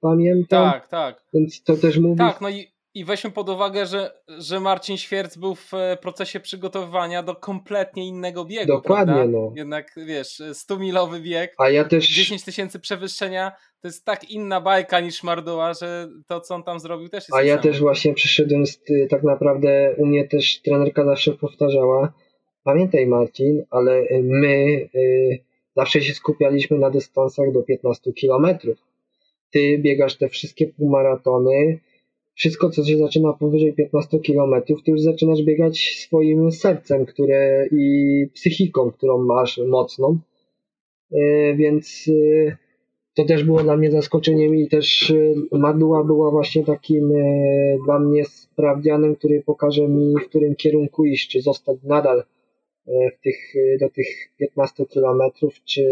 [0.00, 0.72] pamiętam.
[0.72, 1.24] Tak, tak.
[1.34, 2.18] Więc to też mówi.
[2.18, 6.40] Tak, no i, i weźmy pod uwagę, że, że Marcin Świerc był w e, procesie
[6.40, 8.66] przygotowywania do kompletnie innego biegu.
[8.66, 9.38] Dokładnie, prawda?
[9.38, 9.52] no.
[9.56, 11.54] Jednak wiesz, 100-milowy bieg.
[11.58, 12.08] A ja też.
[12.08, 16.80] 10 tysięcy przewyższenia to jest tak inna bajka niż Marduła, że to, co on tam
[16.80, 17.34] zrobił, też jest.
[17.34, 18.80] A ja też właśnie przyszedłem z,
[19.10, 22.12] tak naprawdę, u mnie też trenerka zawsze powtarzała.
[22.64, 25.38] Pamiętaj, Marcin, ale my y,
[25.76, 28.88] zawsze się skupialiśmy na dystansach do 15 kilometrów
[29.50, 31.78] ty biegasz te wszystkie półmaratony,
[32.38, 38.26] wszystko co się zaczyna powyżej 15 km, ty już zaczynasz biegać swoim sercem, które i
[38.34, 40.18] psychiką, którą masz mocną.
[41.12, 42.10] E, więc
[42.48, 42.56] e,
[43.14, 47.12] to też było dla mnie zaskoczeniem i też e, Maduła była właśnie takim
[47.84, 52.24] dla mnie sprawdzianem, który pokaże mi, w którym kierunku iść, czy zostać nadal
[52.86, 54.06] w tych, do tych
[54.38, 55.84] 15 kilometrów, czy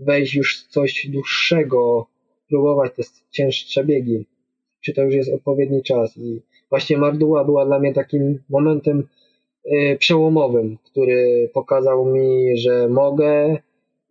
[0.00, 2.06] wejść już w coś dłuższego,
[2.48, 4.24] próbować te cięższe biegi,
[4.86, 6.16] czy to już jest odpowiedni czas.
[6.16, 9.08] I właśnie Marduła była dla mnie takim momentem
[9.64, 13.58] y, przełomowym, który pokazał mi, że mogę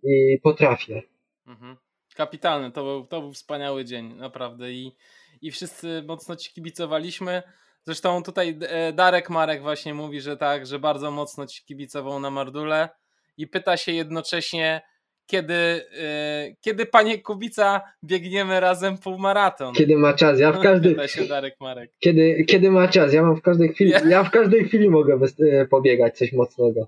[0.04, 1.02] i potrafię.
[1.48, 1.78] Mhm.
[2.16, 4.72] Kapitalny, to był, to był wspaniały dzień, naprawdę.
[4.72, 4.96] I,
[5.42, 7.44] I wszyscy mocno ci kibicowaliśmy.
[7.84, 12.30] Zresztą tutaj e, Darek Marek właśnie mówi, że tak, że bardzo mocno ci kibicował na
[12.30, 12.90] Mardule
[13.38, 14.82] i pyta się jednocześnie,
[15.26, 19.74] kiedy, yy, kiedy panie Kubica biegniemy razem półmaraton.
[19.74, 21.92] Kiedy ma czas, ja w każdej się Darek Marek.
[22.00, 25.20] Kiedy, kiedy ma czas, ja mam w każdej chwili, ja, ja w każdej chwili mogę
[25.52, 26.88] e, pobiegać coś mocnego.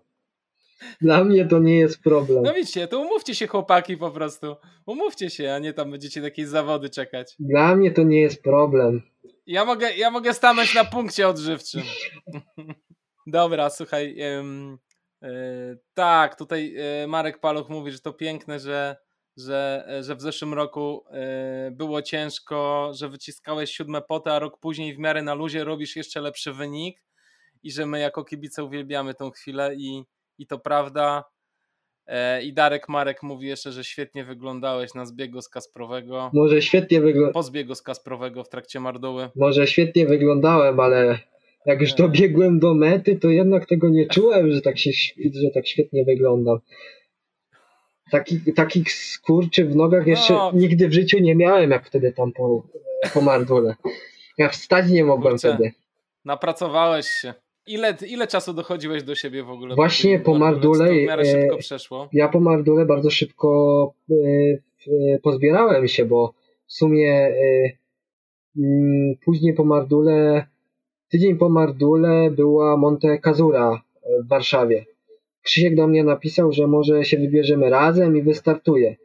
[1.02, 2.44] Dla mnie to nie jest problem.
[2.44, 4.56] No widzicie, to umówcie się chłopaki po prostu.
[4.86, 7.36] Umówcie się, a nie tam będziecie jakieś zawody czekać.
[7.40, 9.02] Dla mnie to nie jest problem.
[9.48, 11.82] Ja mogę, ja mogę stanąć na punkcie odżywczym.
[13.28, 14.22] Dobra, słuchaj.
[14.22, 14.78] Ym,
[15.94, 18.96] tak, tutaj e, Marek Paluch mówi, że to piękne, że,
[19.38, 21.06] że, e, że w zeszłym roku
[21.72, 26.22] było ciężko, że wyciskałeś siódme poty, a rok później w miarę na luzie robisz jeszcze
[26.22, 27.04] lepszy wynik
[27.64, 30.04] i że my jako kibice uwielbiamy tą chwilę i,
[30.38, 31.24] i to prawda.
[32.44, 36.32] I Darek Marek mówi jeszcze, że świetnie wyglądałeś na zbiegu z Kasprowego.
[36.34, 37.34] Może świetnie wyglądałem.
[37.34, 39.30] Po zbiegu z Kasprowego w trakcie Mardoły.
[39.36, 41.20] Może świetnie wyglądałem, ale
[41.66, 44.92] jak już dobiegłem do mety, to jednak tego nie czułem, że tak, się,
[45.34, 46.60] że tak świetnie wyglądam.
[48.12, 50.52] Taki, takich skurczy w nogach jeszcze no.
[50.54, 52.64] nigdy w życiu nie miałem, jak wtedy tam po,
[53.14, 53.76] po Mardule.
[54.38, 55.72] Ja wstać nie mogłem Kurczę, wtedy.
[56.26, 57.34] Napracowałeś się.
[57.68, 59.76] Ile, ile czasu dochodziłeś do siebie w ogóle?
[59.76, 60.90] Właśnie po Mardule.
[60.90, 61.48] E.
[62.14, 66.34] Ja po Mardule bardzo szybko e, pozbierałem się, bo
[66.68, 67.72] w sumie e,
[68.58, 70.48] mm, później po Mardule
[71.10, 73.82] Tydzień po Mardule była Monte Casura
[74.24, 74.86] w Warszawie.
[75.42, 78.96] Krzysiek do mnie napisał, że może się wybierzemy razem i wystartuje.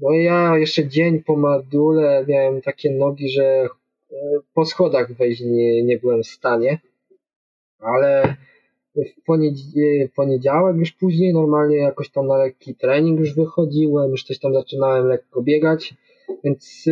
[0.00, 3.68] No i ja jeszcze dzień po Mardule miałem takie nogi, że e,
[4.54, 6.78] po schodach wejść nie, nie byłem w stanie.
[7.78, 8.36] Ale
[8.96, 14.54] w poniedziałek już później normalnie jakoś tam na lekki trening już wychodziłem, już coś tam
[14.54, 15.94] zaczynałem lekko biegać,
[16.44, 16.84] więc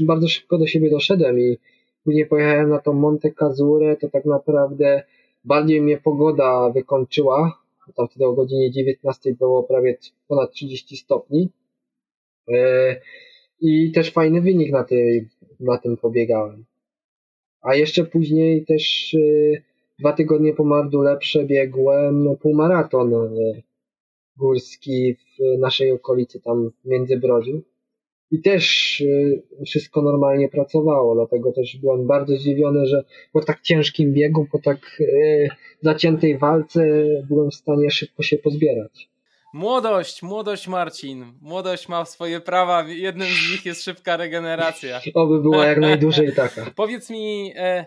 [0.00, 1.58] e, bardzo szybko do siebie doszedłem i
[2.06, 5.02] Później pojechałem na tą Monte Cazurę, to tak naprawdę
[5.44, 7.62] bardziej mnie pogoda wykończyła.
[7.96, 9.98] Tam wtedy o godzinie 19 było prawie
[10.28, 11.48] ponad 30 stopni.
[12.48, 12.96] E,
[13.60, 15.28] I też fajny wynik na, tej,
[15.60, 16.64] na tym pobiegałem.
[17.62, 19.62] A jeszcze później też e,
[19.98, 23.28] dwa tygodnie po Mardule przebiegłem półmaraton e,
[24.36, 27.62] górski w naszej okolicy, tam w Międzybrodziu
[28.30, 34.12] i też y, wszystko normalnie pracowało, dlatego też byłem bardzo zdziwiony, że po tak ciężkim
[34.12, 35.48] biegu, po tak y,
[35.82, 39.08] zaciętej walce byłem w stanie szybko się pozbierać.
[39.52, 41.24] Młodość, młodość Marcin.
[41.40, 42.84] Młodość ma swoje prawa.
[42.88, 45.00] Jednym z nich jest szybka regeneracja.
[45.14, 46.70] Oby była jak najdłużej taka.
[46.76, 47.86] Powiedz mi, e,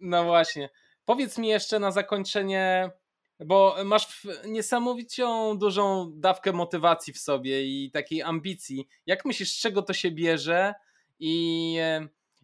[0.00, 0.68] no właśnie,
[1.04, 2.90] Powiedz mi jeszcze na zakończenie,
[3.44, 8.88] bo masz niesamowitą dużą dawkę motywacji w sobie i takiej ambicji.
[9.06, 10.74] Jak myślisz, z czego to się bierze
[11.18, 11.76] i,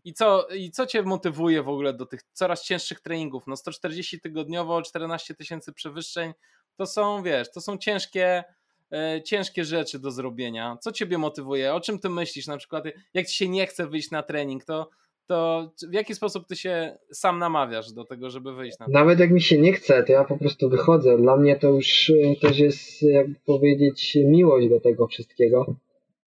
[0.04, 3.46] i, co, i co cię motywuje w ogóle do tych coraz cięższych treningów?
[3.46, 6.32] No 140 tygodniowo, 14 tysięcy przewyższeń,
[6.76, 8.44] to są, wiesz, to są ciężkie,
[8.92, 10.76] e, ciężkie rzeczy do zrobienia.
[10.80, 11.74] Co ciebie motywuje?
[11.74, 12.46] O czym ty myślisz?
[12.46, 12.84] Na przykład,
[13.14, 14.90] jak ci się nie chce wyjść na trening, to
[15.30, 18.92] to w jaki sposób ty się sam namawiasz do tego, żeby wyjść na to?
[18.92, 21.18] Nawet jak mi się nie chce, to ja po prostu wychodzę.
[21.18, 25.74] Dla mnie to już e, też jest, jakby powiedzieć, miłość do tego wszystkiego.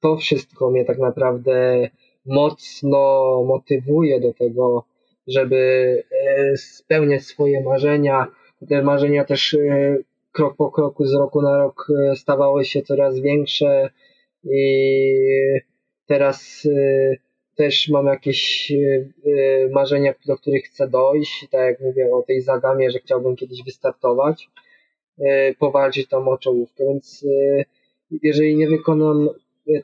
[0.01, 1.89] To wszystko mnie tak naprawdę
[2.27, 4.85] mocno motywuje do tego,
[5.27, 8.27] żeby e, spełniać swoje marzenia.
[8.69, 9.97] Te marzenia też e,
[10.33, 13.91] krok po kroku, z roku na rok stawały się coraz większe
[14.45, 15.19] i
[16.07, 16.69] teraz
[17.57, 22.41] też mam jakieś e, e, marzenia, do których chcę dojść, tak jak mówię o tej
[22.41, 24.49] zagamie, że chciałbym kiedyś wystartować,
[25.19, 27.27] e, powalczyć tam o czołówkę, więc
[28.23, 29.29] jeżeli nie wykonam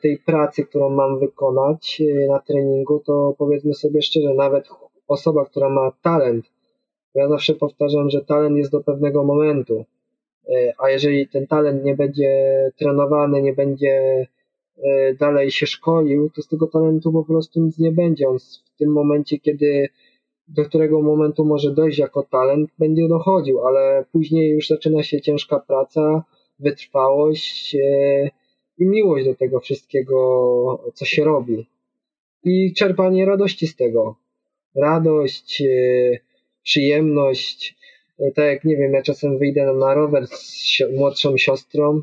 [0.01, 4.69] tej pracy, którą mam wykonać na treningu, to powiedzmy sobie szczerze, nawet
[5.07, 6.45] osoba, która ma talent,
[7.15, 9.85] ja zawsze powtarzam, że talent jest do pewnego momentu,
[10.77, 12.31] a jeżeli ten talent nie będzie
[12.77, 14.25] trenowany, nie będzie
[15.19, 18.27] dalej się szkolił, to z tego talentu po prostu nic nie będzie.
[18.27, 19.89] On w tym momencie, kiedy
[20.47, 25.59] do którego momentu może dojść jako talent, będzie dochodził, ale później już zaczyna się ciężka
[25.59, 26.23] praca,
[26.59, 28.29] wytrwałość e,
[28.77, 31.67] i miłość do tego wszystkiego, co się robi.
[32.43, 34.15] I czerpanie radości z tego.
[34.75, 36.17] Radość, e,
[36.63, 37.75] przyjemność.
[38.35, 42.01] Tak jak nie wiem, ja czasem wyjdę na rower z młodszą siostrą,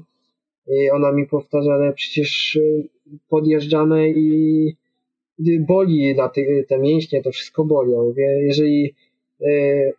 [0.71, 2.89] i ona mi powtarza, ale przecież y,
[3.29, 7.93] podjeżdżamy i boli na te, te mięśnie, to wszystko boli.
[7.93, 8.95] Ja mówię, jeżeli
[9.43, 9.95] y,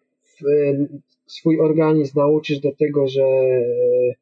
[1.26, 4.16] swój organizm nauczysz do tego, że y,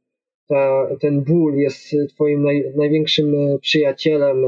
[0.48, 4.46] ta, ten ból jest twoim naj, największym przyjacielem,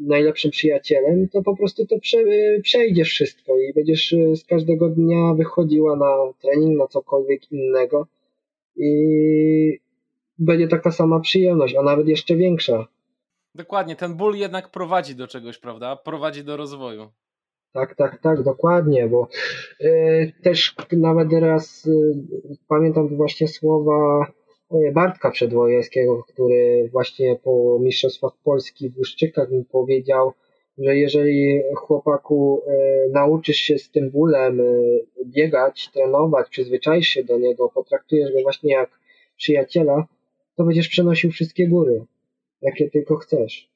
[0.00, 2.18] najlepszym przyjacielem, to po prostu to prze,
[2.62, 8.06] przejdziesz wszystko i będziesz z każdego dnia wychodziła na trening, na cokolwiek innego
[8.76, 9.78] i
[10.38, 12.86] będzie taka sama przyjemność, a nawet jeszcze większa.
[13.54, 15.96] Dokładnie, ten ból jednak prowadzi do czegoś, prawda?
[15.96, 17.10] Prowadzi do rozwoju.
[17.72, 19.28] Tak, tak, tak, dokładnie, bo
[19.80, 22.12] y, też nawet raz y,
[22.68, 24.26] pamiętam właśnie słowa
[24.72, 30.32] y, Bartka Przedwojewskiego, który właśnie po Mistrzostwach Polski w Łuszczykach mi powiedział,
[30.78, 32.62] że jeżeli chłopaku
[33.12, 34.60] nauczysz się z tym bólem
[35.26, 38.90] biegać, trenować, przyzwyczaisz się do niego, potraktujesz go właśnie jak
[39.36, 40.06] przyjaciela,
[40.58, 42.04] to będziesz przenosił wszystkie góry,
[42.62, 43.70] jakie tylko chcesz.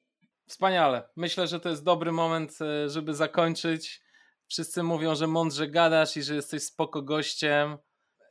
[0.47, 1.03] Wspaniale.
[1.15, 4.01] Myślę, że to jest dobry moment, e, żeby zakończyć.
[4.47, 7.77] Wszyscy mówią, że mądrze gadasz i że jesteś spoko gościem.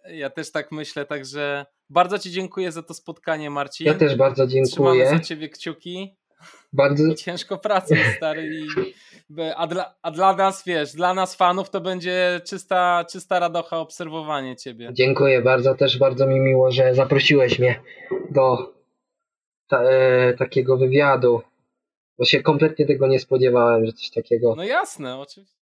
[0.09, 3.87] Ja też tak myślę, także bardzo Ci dziękuję za to spotkanie, Marcin.
[3.87, 4.73] Ja też bardzo dziękuję.
[4.73, 6.17] Trzymamy za Ciebie kciuki.
[6.73, 7.15] Bardzo...
[7.15, 8.51] Ciężko pracą, stary.
[8.55, 8.67] I,
[9.57, 14.57] a, dla, a dla nas, wiesz, dla nas fanów to będzie czysta, czysta radocha obserwowanie
[14.57, 14.91] ciebie.
[14.93, 17.81] Dziękuję bardzo, też bardzo mi miło, że zaprosiłeś mnie
[18.31, 18.75] do
[19.69, 21.43] ta, e, takiego wywiadu,
[22.19, 24.55] bo się kompletnie tego nie spodziewałem, że coś takiego...
[24.57, 25.63] No jasne, oczywiście.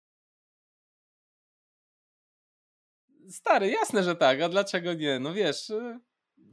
[3.29, 5.19] Stary, jasne, że tak, a dlaczego nie?
[5.19, 6.01] No wiesz, y,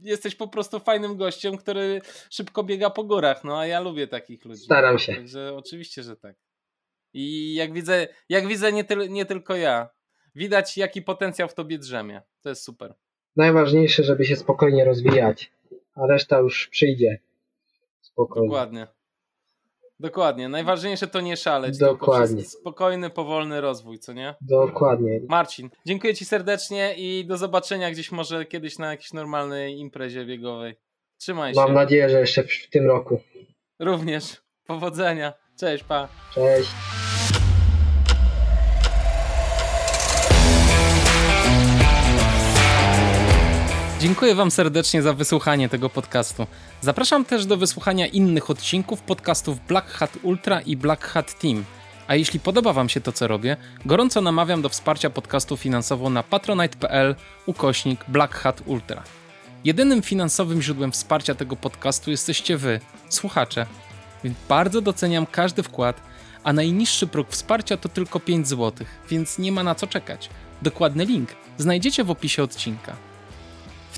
[0.02, 2.00] jesteś po prostu fajnym gościem, który
[2.30, 4.64] szybko biega po górach, no a ja lubię takich ludzi.
[4.64, 5.14] Staram się.
[5.14, 6.36] Także oczywiście, że tak.
[7.14, 9.88] I jak widzę, jak widzę nie, tyl, nie tylko ja,
[10.34, 12.22] widać jaki potencjał w tobie drzemie.
[12.42, 12.94] To jest super.
[13.36, 15.52] Najważniejsze, żeby się spokojnie rozwijać,
[15.94, 17.18] a reszta już przyjdzie.
[18.00, 18.48] Spokojnie.
[18.48, 18.86] Dokładnie.
[20.00, 20.48] Dokładnie.
[20.48, 22.44] Najważniejsze to nie szaleć, Dokładnie.
[22.44, 24.34] spokojny, powolny rozwój, co nie?
[24.40, 25.20] Dokładnie.
[25.28, 30.74] Marcin, dziękuję Ci serdecznie i do zobaczenia gdzieś może kiedyś na jakiejś normalnej imprezie biegowej.
[31.18, 31.60] Trzymaj się.
[31.60, 33.20] Mam nadzieję, że jeszcze w tym roku.
[33.80, 34.42] Również.
[34.66, 35.32] Powodzenia.
[35.60, 36.08] Cześć, pa.
[36.34, 36.70] Cześć.
[44.02, 46.46] Dziękuję Wam serdecznie za wysłuchanie tego podcastu.
[46.80, 51.64] Zapraszam też do wysłuchania innych odcinków podcastów Black Hat Ultra i Black Hat Team.
[52.08, 56.22] A jeśli podoba Wam się to, co robię, gorąco namawiam do wsparcia podcastu finansowo na
[56.22, 57.14] patronite.pl
[57.46, 59.02] ukośnik Black Hat Ultra.
[59.64, 63.66] Jedynym finansowym źródłem wsparcia tego podcastu jesteście Wy, słuchacze.
[64.24, 66.00] Więc bardzo doceniam każdy wkład,
[66.44, 70.30] a najniższy próg wsparcia to tylko 5 zł, więc nie ma na co czekać.
[70.62, 71.28] Dokładny link
[71.58, 73.11] znajdziecie w opisie odcinka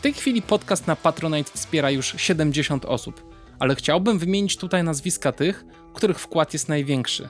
[0.01, 5.65] tej chwili podcast na Patronite wspiera już 70 osób, ale chciałbym wymienić tutaj nazwiska tych,
[5.95, 7.29] których wkład jest największy.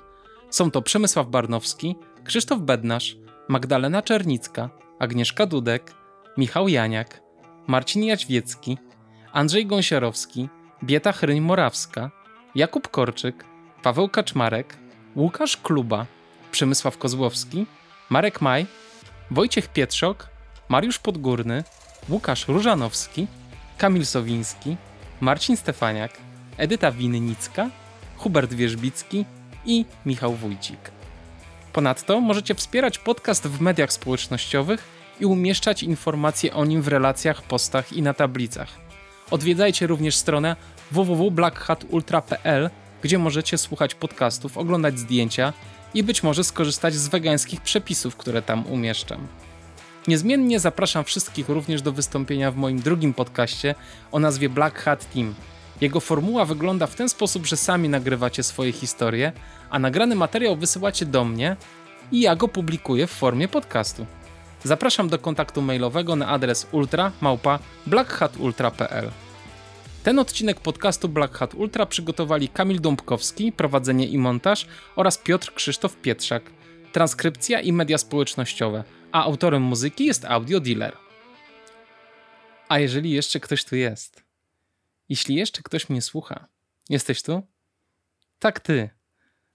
[0.51, 3.17] Są to Przemysław Barnowski, Krzysztof Bednarz,
[3.49, 5.95] Magdalena Czernicka, Agnieszka Dudek,
[6.37, 7.23] Michał Janiak,
[7.67, 8.79] Marcin Jaćwiecki,
[9.33, 10.49] Andrzej Gąsiorowski,
[10.85, 12.11] Bieta Chryń-Morawska,
[12.55, 13.45] Jakub Korczyk,
[13.83, 14.77] Paweł Kaczmarek,
[15.17, 16.07] Łukasz Kluba,
[16.51, 17.67] Przemysław Kozłowski,
[18.11, 18.67] Marek Maj,
[19.31, 20.29] Wojciech Pietrzok,
[20.69, 21.65] Mariusz Podgórny,
[22.09, 23.27] Łukasz Różanowski,
[23.79, 24.77] Kamil Sowiński,
[25.21, 26.13] Marcin Stefaniak,
[26.57, 27.71] Edyta Winnicka,
[28.17, 29.25] Hubert Wierzbicki
[29.67, 30.91] i Michał Wójcik.
[31.73, 34.85] Ponadto możecie wspierać podcast w mediach społecznościowych
[35.21, 38.69] i umieszczać informacje o nim w relacjach, postach i na tablicach.
[39.31, 40.57] Odwiedzajcie również stronę
[40.91, 42.71] www.blackhatultra.pl,
[43.03, 45.53] gdzie możecie słuchać podcastów, oglądać zdjęcia
[45.95, 49.27] i być może skorzystać z wegańskich przepisów, które tam umieszczam.
[50.09, 53.75] Niezmiennie zapraszam wszystkich również do wystąpienia w moim drugim podcaście
[54.13, 55.35] o nazwie Black Hat Team.
[55.81, 59.33] Jego formuła wygląda w ten sposób, że sami nagrywacie swoje historie,
[59.71, 61.57] a nagrany materiał wysyłacie do mnie
[62.13, 64.07] i ja go publikuję w formie podcastu.
[64.65, 69.11] Zapraszam do kontaktu mailowego na adres ultra małpa blackhatultra.pl.
[70.03, 75.97] Ten odcinek podcastu Black Hat Ultra przygotowali Kamil Dąbkowski, prowadzenie i montaż oraz Piotr Krzysztof
[75.97, 76.43] Pietrzak,
[76.93, 78.85] transkrypcja i media społecznościowe,
[79.15, 80.97] a autorem muzyki jest Audio Dealer.
[82.69, 84.25] A jeżeli jeszcze ktoś tu jest,
[85.09, 86.49] jeśli jeszcze ktoś mnie słucha,
[86.89, 87.43] jesteś tu?
[88.39, 88.91] Tak ty.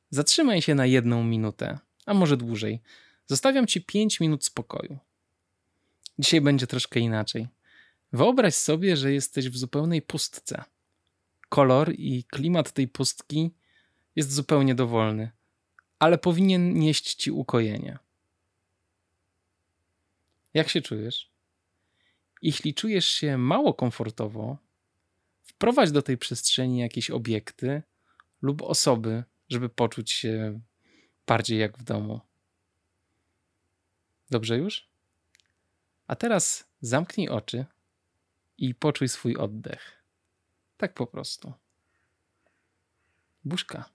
[0.09, 2.81] Zatrzymaj się na jedną minutę, a może dłużej.
[3.25, 4.97] Zostawiam ci 5 minut spokoju.
[6.19, 7.47] Dzisiaj będzie troszkę inaczej.
[8.13, 10.63] Wyobraź sobie, że jesteś w zupełnej pustce.
[11.49, 13.51] Kolor i klimat tej pustki
[14.15, 15.31] jest zupełnie dowolny,
[15.99, 17.99] ale powinien nieść ci ukojenie.
[20.53, 21.31] Jak się czujesz?
[22.41, 24.57] Jeśli czujesz się mało komfortowo,
[25.43, 27.81] wprowadź do tej przestrzeni jakieś obiekty
[28.41, 30.59] lub osoby, żeby poczuć się
[31.27, 32.19] bardziej jak w domu.
[34.29, 34.89] Dobrze już?
[36.07, 37.65] A teraz zamknij oczy
[38.57, 40.03] i poczuj swój oddech.
[40.77, 41.53] Tak po prostu.
[43.45, 43.89] Buźka.